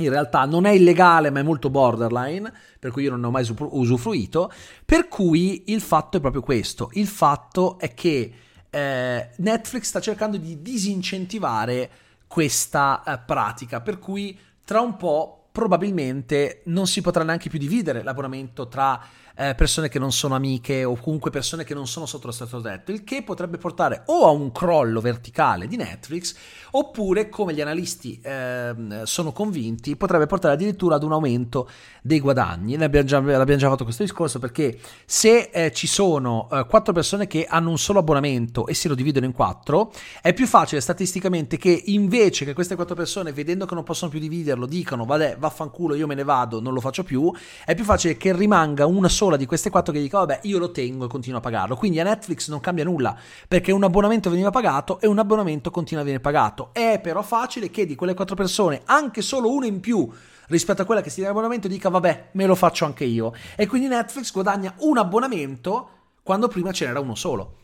in 0.03 0.11
realtà 0.11 0.45
non 0.45 0.65
è 0.65 0.71
illegale 0.71 1.29
ma 1.29 1.39
è 1.39 1.43
molto 1.43 1.69
borderline, 1.69 2.51
per 2.79 2.91
cui 2.91 3.03
io 3.03 3.11
non 3.11 3.21
ne 3.21 3.27
ho 3.27 3.31
mai 3.31 3.47
usufruito, 3.57 4.51
per 4.85 5.07
cui 5.07 5.63
il 5.67 5.81
fatto 5.81 6.17
è 6.17 6.19
proprio 6.19 6.41
questo, 6.41 6.89
il 6.93 7.07
fatto 7.07 7.77
è 7.79 7.93
che 7.93 8.33
eh, 8.69 9.29
Netflix 9.37 9.83
sta 9.83 9.99
cercando 9.99 10.37
di 10.37 10.61
disincentivare 10.61 11.89
questa 12.27 13.03
eh, 13.03 13.19
pratica, 13.25 13.81
per 13.81 13.99
cui 13.99 14.37
tra 14.63 14.81
un 14.81 14.95
po' 14.95 15.38
probabilmente 15.51 16.61
non 16.65 16.87
si 16.87 17.01
potrà 17.01 17.23
neanche 17.23 17.49
più 17.49 17.59
dividere 17.59 18.03
l'abbonamento 18.03 18.67
tra 18.67 19.01
eh, 19.39 19.55
persone 19.55 19.87
che 19.87 19.99
non 19.99 20.11
sono 20.11 20.35
amiche 20.35 20.83
o 20.83 20.97
comunque 20.97 21.31
persone 21.31 21.63
che 21.63 21.73
non 21.73 21.87
sono 21.87 22.05
sotto 22.05 22.27
lo 22.27 22.33
stesso 22.33 22.59
tetto, 22.59 22.91
il 22.91 23.05
che 23.05 23.23
potrebbe 23.23 23.57
portare 23.57 24.03
o 24.07 24.25
a 24.25 24.31
un 24.31 24.51
crollo 24.51 24.99
verticale 24.99 25.65
di 25.65 25.77
Netflix 25.77 26.35
oppure, 26.71 27.29
come 27.29 27.53
gli 27.53 27.61
analisti 27.61 28.19
eh, 28.21 28.73
sono 29.03 29.31
convinti, 29.31 29.95
potrebbe 29.95 30.25
portare 30.25 30.55
addirittura 30.55 30.95
ad 30.95 31.03
un 31.03 31.13
aumento 31.13 31.69
dei 32.01 32.19
guadagni. 32.19 32.75
L'abbiamo 32.75 33.07
già, 33.07 33.21
l'abbiamo 33.21 33.59
già 33.59 33.69
fatto 33.69 33.85
questo 33.85 34.03
discorso 34.03 34.39
perché 34.39 34.77
se 35.05 35.49
eh, 35.53 35.71
ci 35.71 35.87
sono 35.87 36.49
eh, 36.51 36.65
quattro 36.67 36.91
persone 36.91 37.25
che 37.25 37.45
hanno 37.49 37.69
un 37.69 37.77
solo 37.77 37.99
abbonamento 37.99 38.67
e 38.67 38.73
si 38.73 38.89
lo 38.89 38.95
dividono 38.95 39.25
in 39.25 39.31
quattro, 39.31 39.93
è 40.21 40.33
più 40.33 40.47
facile 40.47 40.81
statisticamente 40.81 41.55
che 41.55 41.83
invece 41.85 42.43
che 42.43 42.53
queste 42.53 42.75
quattro 42.75 42.95
persone, 42.95 43.31
vedendo 43.31 43.65
che 43.65 43.73
non 43.73 43.83
possono 43.85 44.11
più 44.11 44.19
dividerlo, 44.19 44.65
dicano 44.65 45.05
vabbè 45.05 45.37
vaffanculo 45.39 45.95
io 45.95 46.05
me 46.05 46.15
ne 46.15 46.23
vado, 46.23 46.59
non 46.61 46.73
lo 46.73 46.79
faccio 46.79 47.03
più, 47.03 47.33
è 47.65 47.73
più 47.73 47.83
facile 47.83 48.17
che 48.17 48.35
rimanga 48.35 48.85
una 48.85 49.09
sola 49.09 49.37
di 49.37 49.45
queste 49.45 49.69
quattro 49.69 49.91
che 49.91 49.99
dico 49.99 50.17
vabbè 50.17 50.41
io 50.43 50.59
lo 50.59 50.71
tengo 50.71 51.05
e 51.05 51.07
continuo 51.07 51.39
a 51.39 51.41
pagarlo. 51.41 51.75
Quindi 51.75 51.99
a 51.99 52.03
Netflix 52.03 52.49
non 52.49 52.59
cambia 52.59 52.83
nulla 52.83 53.17
perché 53.47 53.71
un 53.71 53.83
abbonamento 53.83 54.29
veniva 54.29 54.51
pagato 54.51 54.99
e 54.99 55.07
un 55.07 55.17
abbonamento 55.17 55.71
continua 55.71 56.01
a 56.01 56.05
venire 56.05 56.21
pagato. 56.21 56.69
È 56.73 56.99
però 57.01 57.21
facile 57.21 57.69
che 57.69 57.85
di 57.85 57.95
quelle 57.95 58.13
quattro 58.13 58.35
persone 58.35 58.81
anche 58.85 59.21
solo 59.21 59.51
una 59.51 59.65
in 59.65 59.79
più 59.79 60.07
rispetto 60.47 60.81
a 60.81 60.85
quella 60.85 61.01
che 61.01 61.09
si 61.09 61.15
tiene 61.15 61.29
l'abbonamento 61.29 61.67
dica 61.67 61.89
vabbè 61.89 62.29
me 62.33 62.45
lo 62.45 62.55
faccio 62.55 62.85
anche 62.85 63.05
io. 63.05 63.33
E 63.55 63.67
quindi 63.67 63.87
Netflix 63.87 64.31
guadagna 64.31 64.73
un 64.79 64.97
abbonamento 64.97 65.89
quando 66.23 66.47
prima 66.47 66.71
ce 66.71 66.85
n'era 66.85 66.99
uno 66.99 67.15
solo. 67.15 67.55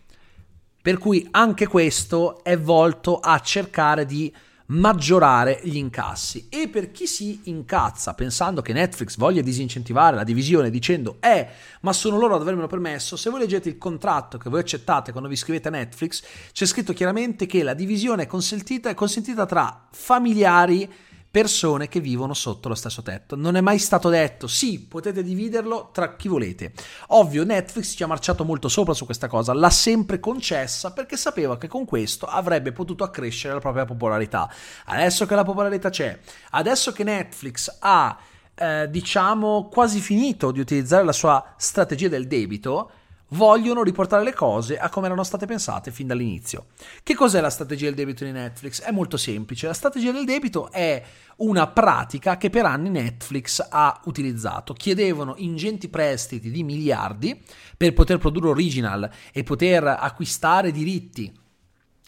Per 0.81 0.97
cui 0.99 1.27
anche 1.31 1.67
questo 1.67 2.43
è 2.43 2.57
volto 2.57 3.19
a 3.19 3.39
cercare 3.39 4.05
di 4.05 4.31
maggiorare 4.67 5.59
gli 5.63 5.75
incassi. 5.75 6.47
E 6.49 6.67
per 6.69 6.91
chi 6.91 7.07
si 7.07 7.41
incazza 7.43 8.13
pensando 8.13 8.61
che 8.61 8.73
Netflix 8.73 9.17
voglia 9.17 9.41
disincentivare 9.41 10.15
la 10.15 10.23
divisione 10.23 10.69
dicendo 10.69 11.17
eh, 11.19 11.47
ma 11.81 11.93
sono 11.93 12.17
loro 12.17 12.35
ad 12.35 12.41
avermelo 12.41 12.67
permesso, 12.67 13.15
se 13.15 13.29
voi 13.29 13.39
leggete 13.39 13.69
il 13.69 13.77
contratto 13.77 14.37
che 14.37 14.49
voi 14.49 14.61
accettate 14.61 15.11
quando 15.11 15.29
vi 15.29 15.35
iscrivete 15.35 15.67
a 15.67 15.71
Netflix, 15.71 16.23
c'è 16.51 16.65
scritto 16.65 16.93
chiaramente 16.93 17.45
che 17.45 17.63
la 17.63 17.73
divisione 17.73 18.23
è 18.23 18.27
consentita, 18.27 18.89
è 18.89 18.93
consentita 18.93 19.45
tra 19.45 19.87
familiari 19.91 20.89
persone 21.35 21.89
che 21.89 21.99
vivono 21.99 22.33
sotto 22.33 22.69
lo 22.69 22.75
stesso 22.75 23.01
tetto. 23.01 23.35
Non 23.35 23.57
è 23.57 23.59
mai 23.59 23.77
stato 23.77 24.07
detto 24.07 24.47
sì, 24.47 24.79
potete 24.79 25.21
dividerlo 25.21 25.89
tra 25.91 26.15
chi 26.15 26.29
volete. 26.29 26.71
Ovvio, 27.07 27.43
Netflix 27.43 27.93
ci 27.93 28.03
ha 28.03 28.07
marciato 28.07 28.45
molto 28.45 28.69
sopra 28.69 28.93
su 28.93 29.03
questa 29.03 29.27
cosa, 29.27 29.53
l'ha 29.53 29.69
sempre 29.69 30.21
concessa 30.21 30.93
perché 30.93 31.17
sapeva 31.17 31.57
che 31.57 31.67
con 31.67 31.83
questo 31.83 32.25
avrebbe 32.25 32.71
potuto 32.71 33.03
accrescere 33.03 33.53
la 33.53 33.59
propria 33.59 33.83
popolarità. 33.83 34.49
Adesso 34.85 35.25
che 35.25 35.35
la 35.35 35.43
popolarità 35.43 35.89
c'è, 35.89 36.17
adesso 36.51 36.93
che 36.93 37.03
Netflix 37.03 37.79
ha 37.81 38.17
eh, 38.55 38.87
diciamo 38.89 39.67
quasi 39.69 39.99
finito 39.99 40.51
di 40.51 40.61
utilizzare 40.61 41.03
la 41.03 41.11
sua 41.11 41.53
strategia 41.57 42.07
del 42.07 42.27
debito, 42.27 42.91
vogliono 43.29 43.83
riportare 43.83 44.23
le 44.23 44.33
cose 44.33 44.77
a 44.77 44.89
come 44.89 45.07
erano 45.07 45.23
state 45.23 45.45
pensate 45.45 45.91
fin 45.91 46.07
dall'inizio. 46.07 46.67
Che 47.01 47.15
cos'è 47.15 47.41
la 47.41 47.49
strategia 47.49 47.85
del 47.85 47.95
debito 47.95 48.23
di 48.23 48.31
Netflix? 48.31 48.81
È 48.81 48.91
molto 48.91 49.17
semplice. 49.17 49.67
La 49.67 49.73
strategia 49.73 50.11
del 50.11 50.25
debito 50.25 50.71
è 50.71 51.03
una 51.37 51.67
pratica 51.67 52.37
che 52.37 52.49
per 52.49 52.65
anni 52.65 52.89
Netflix 52.89 53.65
ha 53.67 53.99
utilizzato. 54.05 54.73
Chiedevano 54.73 55.35
ingenti 55.37 55.89
prestiti 55.89 56.51
di 56.51 56.63
miliardi 56.63 57.41
per 57.75 57.93
poter 57.93 58.17
produrre 58.17 58.49
original 58.49 59.09
e 59.31 59.43
poter 59.43 59.85
acquistare 59.85 60.71
diritti 60.71 61.43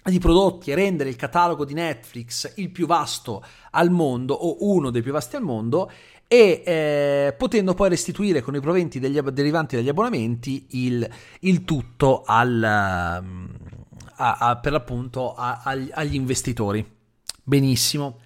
di 0.09 0.19
prodotti 0.19 0.71
e 0.71 0.75
rendere 0.75 1.09
il 1.09 1.17
catalogo 1.17 1.65
di 1.65 1.73
Netflix 1.73 2.53
il 2.55 2.71
più 2.71 2.87
vasto 2.87 3.43
al 3.71 3.89
mondo 3.91 4.33
o 4.33 4.57
uno 4.59 4.89
dei 4.89 5.01
più 5.01 5.11
vasti 5.11 5.35
al 5.35 5.43
mondo 5.43 5.91
e 6.27 6.63
eh, 6.65 7.35
potendo 7.37 7.73
poi 7.73 7.89
restituire 7.89 8.41
con 8.41 8.55
i 8.55 8.59
proventi 8.59 8.99
degli, 8.99 9.19
derivanti 9.19 9.75
dagli 9.77 9.89
abbonamenti 9.89 10.67
il, 10.71 11.09
il 11.41 11.63
tutto 11.63 12.23
al, 12.25 12.61
a, 12.63 13.23
a, 14.15 14.57
per 14.57 14.71
l'appunto 14.71 15.33
a, 15.33 15.61
agli 15.63 16.15
investitori. 16.15 16.85
Benissimo. 17.43 18.19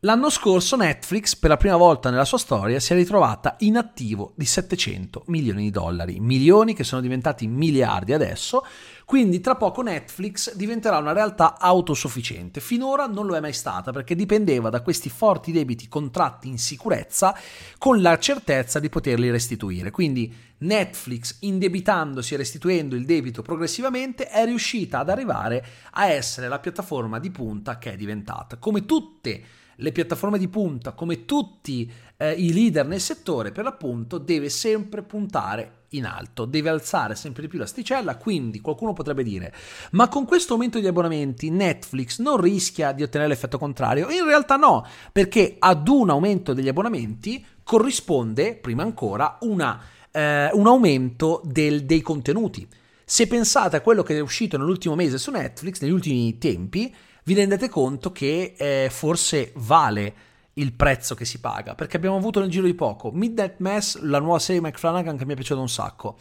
L'anno 0.00 0.28
scorso 0.28 0.76
Netflix, 0.76 1.34
per 1.34 1.50
la 1.50 1.56
prima 1.56 1.76
volta 1.76 2.10
nella 2.10 2.24
sua 2.24 2.38
storia, 2.38 2.78
si 2.80 2.92
è 2.92 2.96
ritrovata 2.96 3.56
in 3.60 3.76
attivo 3.76 4.32
di 4.36 4.44
700 4.44 5.24
milioni 5.26 5.62
di 5.62 5.70
dollari, 5.70 6.20
milioni 6.20 6.74
che 6.74 6.84
sono 6.84 7.00
diventati 7.00 7.46
miliardi 7.46 8.12
adesso, 8.12 8.64
quindi 9.06 9.38
tra 9.38 9.54
poco 9.54 9.82
Netflix 9.82 10.56
diventerà 10.56 10.98
una 10.98 11.12
realtà 11.12 11.60
autosufficiente. 11.60 12.58
Finora 12.58 13.06
non 13.06 13.26
lo 13.26 13.36
è 13.36 13.40
mai 13.40 13.52
stata 13.52 13.92
perché 13.92 14.16
dipendeva 14.16 14.68
da 14.68 14.82
questi 14.82 15.08
forti 15.08 15.52
debiti 15.52 15.86
contratti 15.86 16.48
in 16.48 16.58
sicurezza 16.58 17.38
con 17.78 18.02
la 18.02 18.18
certezza 18.18 18.80
di 18.80 18.88
poterli 18.88 19.30
restituire. 19.30 19.92
Quindi 19.92 20.34
Netflix, 20.58 21.36
indebitandosi 21.42 22.34
e 22.34 22.38
restituendo 22.38 22.96
il 22.96 23.04
debito 23.04 23.42
progressivamente, 23.42 24.28
è 24.28 24.44
riuscita 24.44 24.98
ad 24.98 25.08
arrivare 25.08 25.64
a 25.92 26.08
essere 26.08 26.48
la 26.48 26.58
piattaforma 26.58 27.20
di 27.20 27.30
punta 27.30 27.78
che 27.78 27.92
è 27.92 27.96
diventata. 27.96 28.56
Come 28.56 28.86
tutte 28.86 29.40
le 29.76 29.92
piattaforme 29.92 30.36
di 30.36 30.48
punta, 30.48 30.94
come 30.94 31.24
tutti 31.24 31.88
eh, 32.16 32.32
i 32.32 32.52
leader 32.52 32.84
nel 32.84 33.00
settore, 33.00 33.52
per 33.52 33.62
l'appunto, 33.62 34.18
deve 34.18 34.48
sempre 34.48 35.02
puntare 35.02 35.75
in 35.90 36.04
alto, 36.04 36.44
deve 36.44 36.68
alzare 36.68 37.14
sempre 37.14 37.42
di 37.42 37.48
più 37.48 37.58
l'asticella, 37.58 38.16
quindi 38.16 38.60
qualcuno 38.60 38.92
potrebbe 38.92 39.22
dire, 39.22 39.54
ma 39.92 40.08
con 40.08 40.24
questo 40.24 40.54
aumento 40.54 40.78
di 40.78 40.86
abbonamenti 40.86 41.50
Netflix 41.50 42.18
non 42.20 42.40
rischia 42.40 42.92
di 42.92 43.02
ottenere 43.02 43.30
l'effetto 43.30 43.58
contrario? 43.58 44.08
In 44.10 44.24
realtà 44.24 44.56
no, 44.56 44.86
perché 45.12 45.56
ad 45.58 45.86
un 45.88 46.10
aumento 46.10 46.52
degli 46.52 46.68
abbonamenti 46.68 47.44
corrisponde, 47.62 48.54
prima 48.56 48.82
ancora, 48.82 49.38
una, 49.40 49.80
eh, 50.10 50.50
un 50.52 50.66
aumento 50.66 51.40
del, 51.44 51.84
dei 51.84 52.00
contenuti. 52.00 52.66
Se 53.04 53.26
pensate 53.26 53.76
a 53.76 53.80
quello 53.80 54.02
che 54.02 54.16
è 54.16 54.20
uscito 54.20 54.56
nell'ultimo 54.56 54.94
mese 54.94 55.18
su 55.18 55.30
Netflix, 55.30 55.80
negli 55.80 55.92
ultimi 55.92 56.38
tempi, 56.38 56.92
vi 57.24 57.34
rendete 57.34 57.68
conto 57.68 58.12
che 58.12 58.54
eh, 58.56 58.88
forse 58.90 59.52
vale 59.56 60.14
il 60.58 60.72
prezzo 60.72 61.14
che 61.14 61.24
si 61.24 61.38
paga, 61.38 61.74
perché 61.74 61.96
abbiamo 61.96 62.16
avuto 62.16 62.40
nel 62.40 62.48
giro 62.48 62.66
di 62.66 62.74
poco 62.74 63.10
Midnight 63.12 63.56
Mass, 63.58 63.98
la 64.00 64.20
nuova 64.20 64.38
serie 64.38 64.60
Mike 64.60 64.78
Flanagan 64.78 65.16
che 65.16 65.26
mi 65.26 65.32
è 65.32 65.36
piaciuta 65.36 65.60
un 65.60 65.68
sacco, 65.68 66.18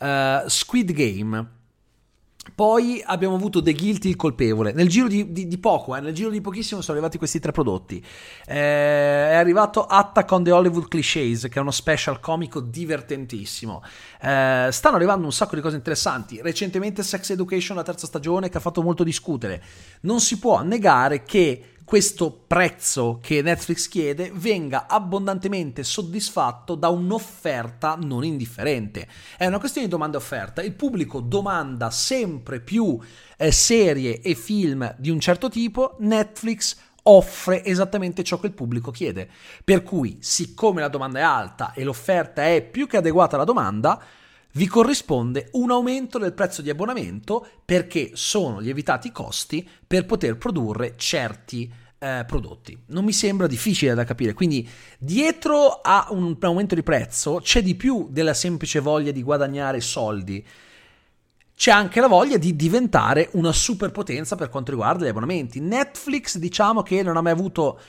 uh, 0.00 0.46
Squid 0.46 0.92
Game, 0.92 1.56
poi 2.54 3.02
abbiamo 3.04 3.34
avuto 3.34 3.62
The 3.62 3.72
Guilty, 3.72 4.10
il 4.10 4.16
colpevole. 4.16 4.72
Nel 4.72 4.88
giro 4.88 5.06
di, 5.06 5.32
di, 5.32 5.46
di 5.46 5.58
poco, 5.58 5.94
eh, 5.94 6.00
nel 6.00 6.14
giro 6.14 6.30
di 6.30 6.40
pochissimo 6.40 6.80
sono 6.80 6.96
arrivati 6.96 7.18
questi 7.18 7.40
tre 7.40 7.52
prodotti. 7.52 8.02
Eh, 8.46 8.54
è 8.54 9.34
arrivato 9.34 9.84
Attack 9.84 10.30
on 10.32 10.44
the 10.44 10.50
Hollywood 10.50 10.88
Clichés, 10.88 11.42
che 11.42 11.58
è 11.58 11.60
uno 11.60 11.70
special 11.70 12.20
comico 12.20 12.60
divertentissimo. 12.60 13.82
Eh, 14.20 14.68
stanno 14.70 14.96
arrivando 14.96 15.26
un 15.26 15.32
sacco 15.32 15.56
di 15.56 15.60
cose 15.60 15.76
interessanti. 15.76 16.40
Recentemente 16.42 17.02
Sex 17.02 17.30
Education, 17.30 17.76
la 17.76 17.82
terza 17.82 18.06
stagione, 18.06 18.48
che 18.48 18.56
ha 18.56 18.60
fatto 18.60 18.82
molto 18.82 19.04
discutere. 19.04 19.62
Non 20.02 20.20
si 20.20 20.38
può 20.38 20.62
negare 20.62 21.24
che 21.24 21.76
questo 21.88 22.44
prezzo 22.46 23.18
che 23.22 23.40
Netflix 23.40 23.88
chiede 23.88 24.30
venga 24.34 24.86
abbondantemente 24.86 25.82
soddisfatto 25.82 26.74
da 26.74 26.90
un'offerta 26.90 27.96
non 27.98 28.24
indifferente. 28.24 29.08
È 29.38 29.46
una 29.46 29.58
questione 29.58 29.86
di 29.86 29.92
domanda 29.94 30.18
e 30.18 30.20
offerta. 30.20 30.60
Il 30.60 30.74
pubblico 30.74 31.20
domanda 31.20 31.88
sempre 31.88 32.60
più 32.60 33.00
eh, 33.38 33.50
serie 33.50 34.20
e 34.20 34.34
film 34.34 34.94
di 34.98 35.08
un 35.08 35.18
certo 35.18 35.48
tipo, 35.48 35.96
Netflix 36.00 36.76
offre 37.04 37.64
esattamente 37.64 38.22
ciò 38.22 38.38
che 38.38 38.48
il 38.48 38.52
pubblico 38.52 38.90
chiede. 38.90 39.26
Per 39.64 39.82
cui, 39.82 40.18
siccome 40.20 40.82
la 40.82 40.88
domanda 40.88 41.20
è 41.20 41.22
alta 41.22 41.72
e 41.72 41.84
l'offerta 41.84 42.44
è 42.44 42.60
più 42.60 42.86
che 42.86 42.98
adeguata 42.98 43.36
alla 43.36 43.46
domanda, 43.46 43.98
vi 44.52 44.66
corrisponde 44.66 45.48
un 45.52 45.70
aumento 45.70 46.18
del 46.18 46.32
prezzo 46.32 46.62
di 46.62 46.70
abbonamento 46.70 47.46
perché 47.64 48.10
sono 48.14 48.58
lievitati 48.58 49.08
i 49.08 49.12
costi 49.12 49.68
per 49.86 50.06
poter 50.06 50.36
produrre 50.38 50.94
certi 50.96 51.70
eh, 51.98 52.24
prodotti. 52.26 52.80
Non 52.86 53.04
mi 53.04 53.12
sembra 53.12 53.46
difficile 53.46 53.94
da 53.94 54.04
capire, 54.04 54.32
quindi 54.32 54.68
dietro 54.98 55.80
a 55.82 56.06
un 56.10 56.36
aumento 56.40 56.74
di 56.74 56.82
prezzo 56.82 57.40
c'è 57.42 57.62
di 57.62 57.74
più 57.74 58.08
della 58.10 58.34
semplice 58.34 58.80
voglia 58.80 59.10
di 59.10 59.22
guadagnare 59.22 59.80
soldi. 59.80 60.44
C'è 61.54 61.72
anche 61.72 62.00
la 62.00 62.06
voglia 62.06 62.36
di 62.36 62.54
diventare 62.54 63.30
una 63.32 63.52
superpotenza 63.52 64.36
per 64.36 64.48
quanto 64.48 64.70
riguarda 64.70 65.04
gli 65.04 65.08
abbonamenti. 65.08 65.58
Netflix, 65.58 66.38
diciamo 66.38 66.82
che 66.82 67.02
non 67.02 67.16
ha 67.16 67.20
mai 67.20 67.32
avuto 67.32 67.80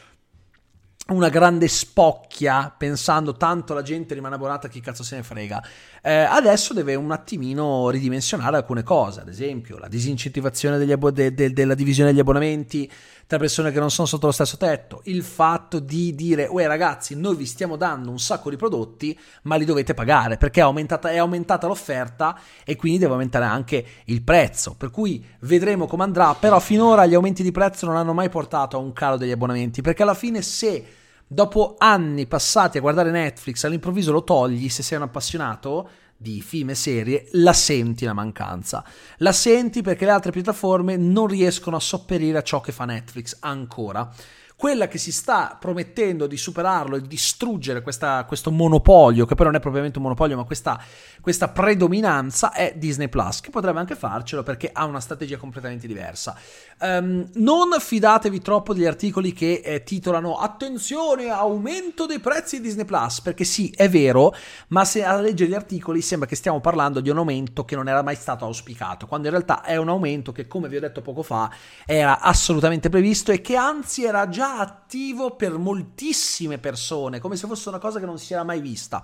una 1.10 1.30
grande 1.30 1.68
spocchia 1.68 2.74
pensando 2.76 3.36
tanto 3.36 3.74
la 3.74 3.82
gente 3.82 4.14
rimane 4.14 4.36
abbonata 4.36 4.68
chi 4.68 4.80
cazzo 4.80 5.04
se 5.04 5.16
ne 5.16 5.24
frega 5.24 5.64
eh, 6.02 6.12
adesso 6.12 6.74
deve 6.74 6.96
un 6.96 7.12
attimino 7.12 7.90
ridimensionare 7.90 8.58
alcune 8.58 8.84
cose 8.84 9.22
ad 9.22 9.28
esempio 9.28 9.78
la 9.78 9.88
disincentivazione 9.88 10.92
abbo- 10.92 11.12
de- 11.12 11.34
de- 11.34 11.54
della 11.54 11.76
divisione 11.76 12.12
degli 12.12 12.20
abbonamenti 12.20 12.90
tra 13.28 13.38
persone 13.38 13.72
che 13.72 13.80
non 13.80 13.92
sono 13.92 14.08
sotto 14.08 14.26
lo 14.26 14.32
stesso 14.32 14.58
tetto 14.58 15.02
il 15.06 15.24
fatto 15.24 15.80
di 15.80 16.16
dire 16.16 16.48
uè 16.50 16.66
ragazzi 16.66 17.16
noi 17.16 17.36
vi 17.36 17.46
stiamo 17.46 17.76
dando 17.76 18.10
un 18.10 18.20
sacco 18.20 18.50
di 18.50 18.56
prodotti 18.56 19.18
ma 19.44 19.56
li 19.56 19.66
dovete 19.66 19.94
pagare 19.94 20.38
perché 20.38 20.62
è 20.62 20.64
aumentata, 20.64 21.10
è 21.10 21.18
aumentata 21.18 21.68
l'offerta 21.68 22.40
e 22.64 22.76
quindi 22.76 23.00
deve 23.00 23.14
aumentare 23.14 23.46
anche 23.46 23.86
il 24.06 24.22
prezzo. 24.22 24.76
Per 24.76 24.90
cui 24.90 25.24
vedremo 25.42 25.88
come 25.88 26.04
andrà 26.04 26.34
però 26.36 26.60
finora 26.60 27.06
gli 27.06 27.14
aumenti 27.14 27.44
di 27.44 27.52
prezzo 27.52 27.86
non 27.86 27.96
hanno 27.96 28.14
mai 28.14 28.30
portato 28.30 28.78
a 28.78 28.80
un 28.80 28.94
calo 28.94 29.18
degli 29.18 29.32
abbonamenti 29.32 29.82
perché 29.82 30.04
alla 30.04 30.14
fine 30.14 30.42
se 30.42 30.86
dopo 31.32 31.76
anni 31.78 32.26
passati 32.26 32.80
a 32.80 32.82
guardare 32.82 33.12
Netflix, 33.12 33.64
all'improvviso 33.64 34.12
lo 34.12 34.24
togli 34.24 34.68
se 34.68 34.82
sei 34.82 34.98
un 34.98 35.04
appassionato 35.04 35.90
di 36.18 36.42
film 36.42 36.72
e 36.72 36.76
serie, 36.76 37.28
la 37.34 37.54
senti 37.54 38.04
la 38.04 38.14
mancanza. 38.14 38.84
La 39.18 39.32
senti 39.32 39.82
perché 39.82 40.06
le 40.06 40.12
altre 40.12 40.32
piattaforme 40.32 40.98
non 40.98 41.28
riescono 41.28 41.78
a 41.78 41.80
sopperire 41.80 42.40
a 42.40 42.42
ciò 42.42 42.60
che 42.60 42.72
fa 42.72 42.86
Netflix 42.86 43.38
ancora 43.42 44.12
quella 44.60 44.90
che 44.90 44.98
si 44.98 45.14
sta 45.14 45.56
promettendo 45.58 46.28
di 46.28 46.36
superarlo 46.36 46.98
e 46.98 47.02
distruggere 47.02 47.82
questa, 47.82 48.26
questo 48.26 48.52
monopolio, 48.52 49.26
che 49.26 49.34
poi 49.34 49.46
non 49.46 49.56
è 49.56 49.62
propriamente 49.62 50.00
un 50.00 50.04
monopolio, 50.04 50.36
ma 50.36 50.44
questa, 50.44 50.78
questa 51.22 51.48
predominanza, 51.48 52.52
è 52.52 52.74
Disney 52.76 53.08
Plus, 53.08 53.40
che 53.40 53.52
potrebbe 53.52 53.80
anche 53.80 53.96
farcelo 53.96 54.44
perché 54.44 54.70
ha 54.74 54.84
una 54.84 55.00
strategia 55.00 55.38
completamente 55.38 55.88
diversa. 55.88 56.38
Um, 56.82 57.30
non 57.36 57.70
fidatevi 57.80 58.42
troppo 58.42 58.74
degli 58.74 58.86
articoli 58.86 59.32
che 59.32 59.62
eh, 59.64 59.84
titolano 59.84 60.36
Attenzione, 60.36 61.30
aumento 61.30 62.06
dei 62.06 62.20
prezzi 62.20 62.58
di 62.58 62.64
Disney 62.64 62.84
Plus, 62.84 63.22
perché 63.22 63.46
sì, 63.46 63.72
è 63.74 63.88
vero, 63.88 64.36
ma 64.70 64.84
se 64.84 65.06
a 65.06 65.18
leggere 65.22 65.52
gli 65.52 65.56
articoli 65.56 66.02
sembra 66.02 66.28
che 66.28 66.36
stiamo 66.36 66.60
parlando 66.60 67.00
di 67.00 67.10
un 67.10 67.18
aumento 67.18 67.64
che 67.64 67.78
non 67.78 67.88
era 67.88 68.04
mai 68.04 68.16
stato 68.18 68.44
auspicato, 68.44 69.08
quando 69.08 69.28
in 69.28 69.34
realtà 69.34 69.64
è 69.64 69.78
un 69.78 69.88
aumento 69.88 70.34
che, 70.34 70.48
come 70.48 70.68
vi 70.68 70.76
ho 70.76 70.82
detto 70.82 71.02
poco 71.02 71.24
fa, 71.24 71.50
era 71.86 72.20
assolutamente 72.20 72.90
previsto 72.90 73.32
e 73.32 73.40
che 73.40 73.56
anzi 73.56 74.04
era 74.04 74.28
già 74.28 74.48
attivo 74.58 75.36
per 75.36 75.58
moltissime 75.58 76.58
persone, 76.58 77.20
come 77.20 77.36
se 77.36 77.48
fosse 77.48 77.70
una 77.70 77.80
cosa 77.80 78.00
che 78.00 78.06
non 78.06 78.18
si 78.18 78.34
era 78.34 78.44
mai 78.44 78.62
vista. 78.62 79.04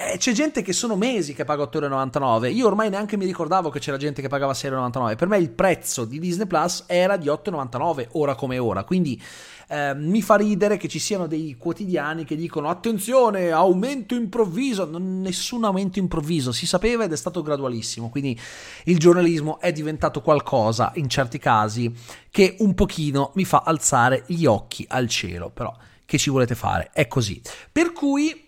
Eh, 0.00 0.16
c'è 0.16 0.30
gente 0.30 0.62
che 0.62 0.72
sono 0.72 0.94
mesi 0.94 1.34
che 1.34 1.44
paga 1.44 1.64
8,99. 1.64 2.54
Io 2.54 2.68
ormai 2.68 2.88
neanche 2.88 3.16
mi 3.16 3.24
ricordavo 3.24 3.68
che 3.68 3.80
c'era 3.80 3.96
gente 3.96 4.22
che 4.22 4.28
pagava 4.28 4.52
6,99. 4.52 5.16
Per 5.16 5.26
me 5.26 5.38
il 5.38 5.50
prezzo 5.50 6.04
di 6.04 6.20
Disney 6.20 6.46
Plus 6.46 6.84
era 6.86 7.16
di 7.16 7.26
8,99 7.26 8.06
ora 8.12 8.36
come 8.36 8.58
ora. 8.58 8.84
Quindi 8.84 9.20
eh, 9.70 9.94
mi 9.94 10.22
fa 10.22 10.36
ridere 10.36 10.78
che 10.78 10.88
ci 10.88 10.98
siano 10.98 11.26
dei 11.26 11.56
quotidiani 11.58 12.24
che 12.24 12.36
dicono 12.36 12.70
attenzione, 12.70 13.50
aumento 13.50 14.14
improvviso. 14.14 14.86
Non, 14.86 15.20
nessun 15.20 15.64
aumento 15.64 15.98
improvviso, 15.98 16.52
si 16.52 16.66
sapeva 16.66 17.04
ed 17.04 17.12
è 17.12 17.16
stato 17.16 17.42
gradualissimo. 17.42 18.08
Quindi 18.08 18.38
il 18.84 18.98
giornalismo 18.98 19.60
è 19.60 19.70
diventato 19.72 20.22
qualcosa 20.22 20.92
in 20.94 21.08
certi 21.08 21.38
casi 21.38 21.92
che 22.30 22.56
un 22.60 22.74
pochino 22.74 23.32
mi 23.34 23.44
fa 23.44 23.62
alzare 23.64 24.24
gli 24.26 24.46
occhi 24.46 24.86
al 24.88 25.08
cielo. 25.08 25.50
Però 25.50 25.76
che 26.06 26.16
ci 26.16 26.30
volete 26.30 26.54
fare? 26.54 26.88
È 26.92 27.06
così. 27.06 27.40
Per 27.70 27.92
cui 27.92 28.46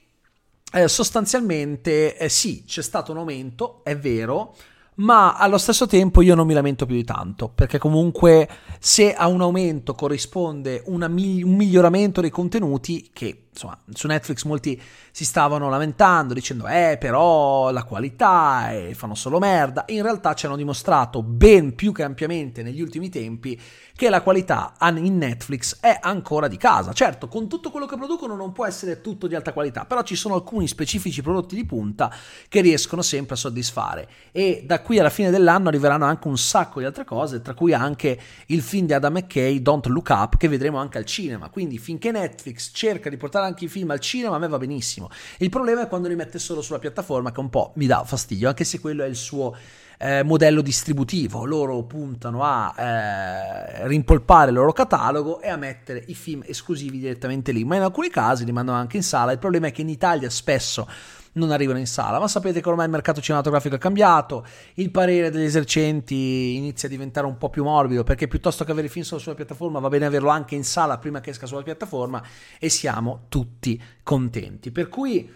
eh, 0.72 0.88
sostanzialmente 0.88 2.16
eh, 2.16 2.28
sì, 2.30 2.64
c'è 2.64 2.82
stato 2.82 3.12
un 3.12 3.18
aumento, 3.18 3.84
è 3.84 3.98
vero, 3.98 4.56
ma 4.96 5.34
allo 5.36 5.58
stesso 5.58 5.86
tempo 5.86 6.20
io 6.20 6.34
non 6.34 6.46
mi 6.46 6.54
lamento 6.54 6.86
più 6.86 6.94
di 6.94 7.04
tanto, 7.04 7.48
perché 7.48 7.78
comunque 7.78 8.48
se 8.78 9.14
a 9.14 9.26
un 9.28 9.40
aumento 9.40 9.94
corrisponde 9.94 10.82
mi- 10.86 11.42
un 11.42 11.54
miglioramento 11.54 12.20
dei 12.20 12.30
contenuti, 12.30 13.10
che 13.12 13.44
insomma 13.52 13.78
su 13.92 14.06
Netflix 14.06 14.44
molti 14.44 14.80
si 15.10 15.24
stavano 15.24 15.68
lamentando 15.68 16.34
dicendo 16.34 16.68
eh 16.68 16.96
però 17.00 17.72
la 17.72 17.82
qualità 17.82 18.70
e 18.72 18.94
fanno 18.94 19.14
solo 19.14 19.38
merda, 19.38 19.84
in 19.88 20.02
realtà 20.02 20.34
ci 20.34 20.46
hanno 20.46 20.56
dimostrato 20.56 21.22
ben 21.22 21.74
più 21.74 21.92
che 21.92 22.04
ampiamente 22.04 22.62
negli 22.62 22.80
ultimi 22.80 23.08
tempi 23.08 23.60
che 23.94 24.08
la 24.08 24.22
qualità 24.22 24.74
in 24.80 25.18
Netflix 25.18 25.78
è 25.80 25.98
ancora 26.00 26.48
di 26.48 26.56
casa. 26.56 26.94
Certo, 26.94 27.28
con 27.28 27.48
tutto 27.48 27.70
quello 27.70 27.84
che 27.84 27.96
producono 27.96 28.34
non 28.34 28.52
può 28.52 28.64
essere 28.64 29.02
tutto 29.02 29.26
di 29.26 29.34
alta 29.34 29.52
qualità, 29.52 29.84
però 29.84 30.02
ci 30.02 30.16
sono 30.16 30.34
alcuni 30.34 30.66
specifici 30.66 31.20
prodotti 31.20 31.54
di 31.54 31.66
punta 31.66 32.10
che 32.48 32.62
riescono 32.62 33.02
sempre 33.02 33.34
a 33.34 33.38
soddisfare 33.38 34.08
e 34.32 34.62
da 34.64 34.80
alla 34.98 35.10
fine 35.10 35.30
dell'anno 35.30 35.68
arriveranno 35.68 36.04
anche 36.04 36.28
un 36.28 36.38
sacco 36.38 36.80
di 36.80 36.86
altre 36.86 37.04
cose, 37.04 37.40
tra 37.40 37.54
cui 37.54 37.72
anche 37.72 38.18
il 38.46 38.62
film 38.62 38.86
di 38.86 38.92
Adam 38.92 39.14
McKay, 39.14 39.62
Don't 39.62 39.86
Look 39.86 40.08
Up, 40.10 40.36
che 40.36 40.48
vedremo 40.48 40.78
anche 40.78 40.98
al 40.98 41.04
cinema. 41.04 41.48
Quindi 41.48 41.78
finché 41.78 42.10
Netflix 42.10 42.70
cerca 42.72 43.08
di 43.08 43.16
portare 43.16 43.46
anche 43.46 43.66
i 43.66 43.68
film 43.68 43.90
al 43.90 44.00
cinema, 44.00 44.36
a 44.36 44.38
me 44.38 44.48
va 44.48 44.58
benissimo. 44.58 45.10
Il 45.38 45.50
problema 45.50 45.82
è 45.82 45.88
quando 45.88 46.08
li 46.08 46.16
mette 46.16 46.38
solo 46.38 46.62
sulla 46.62 46.78
piattaforma, 46.78 47.32
che 47.32 47.40
un 47.40 47.50
po' 47.50 47.72
mi 47.76 47.86
dà 47.86 48.02
fastidio, 48.04 48.48
anche 48.48 48.64
se 48.64 48.80
quello 48.80 49.04
è 49.04 49.06
il 49.06 49.16
suo 49.16 49.56
eh, 49.98 50.22
modello 50.22 50.62
distributivo. 50.62 51.44
Loro 51.44 51.82
puntano 51.84 52.42
a 52.42 52.74
eh, 52.76 53.86
rimpolpare 53.86 54.48
il 54.48 54.56
loro 54.56 54.72
catalogo 54.72 55.40
e 55.40 55.48
a 55.48 55.56
mettere 55.56 56.02
i 56.06 56.14
film 56.14 56.42
esclusivi 56.46 56.98
direttamente 56.98 57.52
lì, 57.52 57.64
ma 57.64 57.76
in 57.76 57.82
alcuni 57.82 58.08
casi 58.08 58.44
li 58.44 58.52
mandano 58.52 58.78
anche 58.78 58.96
in 58.96 59.02
sala. 59.02 59.32
Il 59.32 59.38
problema 59.38 59.66
è 59.66 59.72
che 59.72 59.82
in 59.82 59.90
Italia 59.90 60.30
spesso 60.30 60.88
non 61.32 61.50
arrivano 61.50 61.78
in 61.78 61.86
sala, 61.86 62.18
ma 62.18 62.28
sapete 62.28 62.60
che 62.60 62.68
ormai 62.68 62.86
il 62.86 62.90
mercato 62.90 63.20
cinematografico 63.20 63.76
è 63.76 63.78
cambiato, 63.78 64.44
il 64.74 64.90
parere 64.90 65.30
degli 65.30 65.44
esercenti 65.44 66.56
inizia 66.56 66.88
a 66.88 66.90
diventare 66.90 67.26
un 67.26 67.38
po' 67.38 67.50
più 67.50 67.64
morbido 67.64 68.02
perché 68.02 68.26
piuttosto 68.26 68.64
che 68.64 68.72
avere 68.72 68.86
il 68.86 68.92
film 68.92 69.04
solo 69.04 69.20
sulla 69.20 69.34
piattaforma 69.34 69.78
va 69.78 69.88
bene 69.88 70.06
averlo 70.06 70.30
anche 70.30 70.54
in 70.54 70.64
sala 70.64 70.98
prima 70.98 71.20
che 71.20 71.30
esca 71.30 71.46
sulla 71.46 71.62
piattaforma 71.62 72.22
e 72.58 72.68
siamo 72.68 73.26
tutti 73.28 73.80
contenti. 74.02 74.70
Per 74.70 74.88
cui 74.88 75.30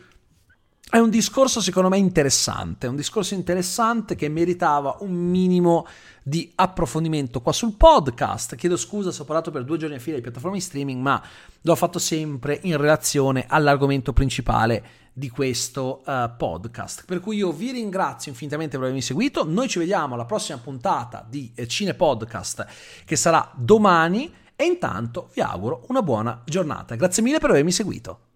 è 0.91 0.99
un 0.99 1.11
discorso 1.11 1.61
secondo 1.61 1.89
me 1.89 1.99
interessante, 1.99 2.87
un 2.87 2.95
discorso 2.95 3.35
interessante 3.35 4.15
che 4.15 4.29
meritava 4.29 4.99
un 5.01 5.13
minimo 5.13 5.87
di 6.23 6.53
approfondimento 6.55 7.41
qua 7.41 7.53
sul 7.53 7.75
podcast. 7.75 8.55
Chiedo 8.55 8.77
scusa 8.77 9.11
se 9.11 9.23
ho 9.23 9.25
parlato 9.25 9.51
per 9.51 9.65
due 9.65 9.77
giorni 9.77 9.97
a 9.97 9.99
fila 9.99 10.17
di 10.17 10.23
piattaforme 10.23 10.59
di 10.59 10.63
streaming, 10.63 11.01
ma 11.01 11.21
l'ho 11.63 11.75
fatto 11.75 11.99
sempre 11.99 12.61
in 12.63 12.77
relazione 12.77 13.47
all'argomento 13.49 14.13
principale 14.13 15.03
di 15.13 15.31
questo 15.31 16.03
uh, 16.05 16.31
podcast. 16.37 17.05
Per 17.07 17.21
cui 17.21 17.37
io 17.37 17.51
vi 17.53 17.71
ringrazio 17.73 18.31
infinitamente 18.31 18.77
per 18.77 18.85
avermi 18.85 19.03
seguito. 19.03 19.45
Noi 19.45 19.69
ci 19.69 19.79
vediamo 19.79 20.15
alla 20.15 20.27
prossima 20.27 20.59
puntata 20.59 21.27
di 21.29 21.51
eh, 21.55 21.67
Cine 21.67 21.95
Podcast 21.95 22.67
che 23.05 23.17
sarà 23.17 23.51
domani 23.55 24.33
e 24.55 24.65
intanto 24.65 25.31
vi 25.35 25.41
auguro 25.41 25.87
una 25.89 26.03
buona 26.03 26.43
giornata. 26.45 26.95
Grazie 26.95 27.23
mille 27.23 27.39
per 27.39 27.51
avermi 27.51 27.73
seguito. 27.73 28.34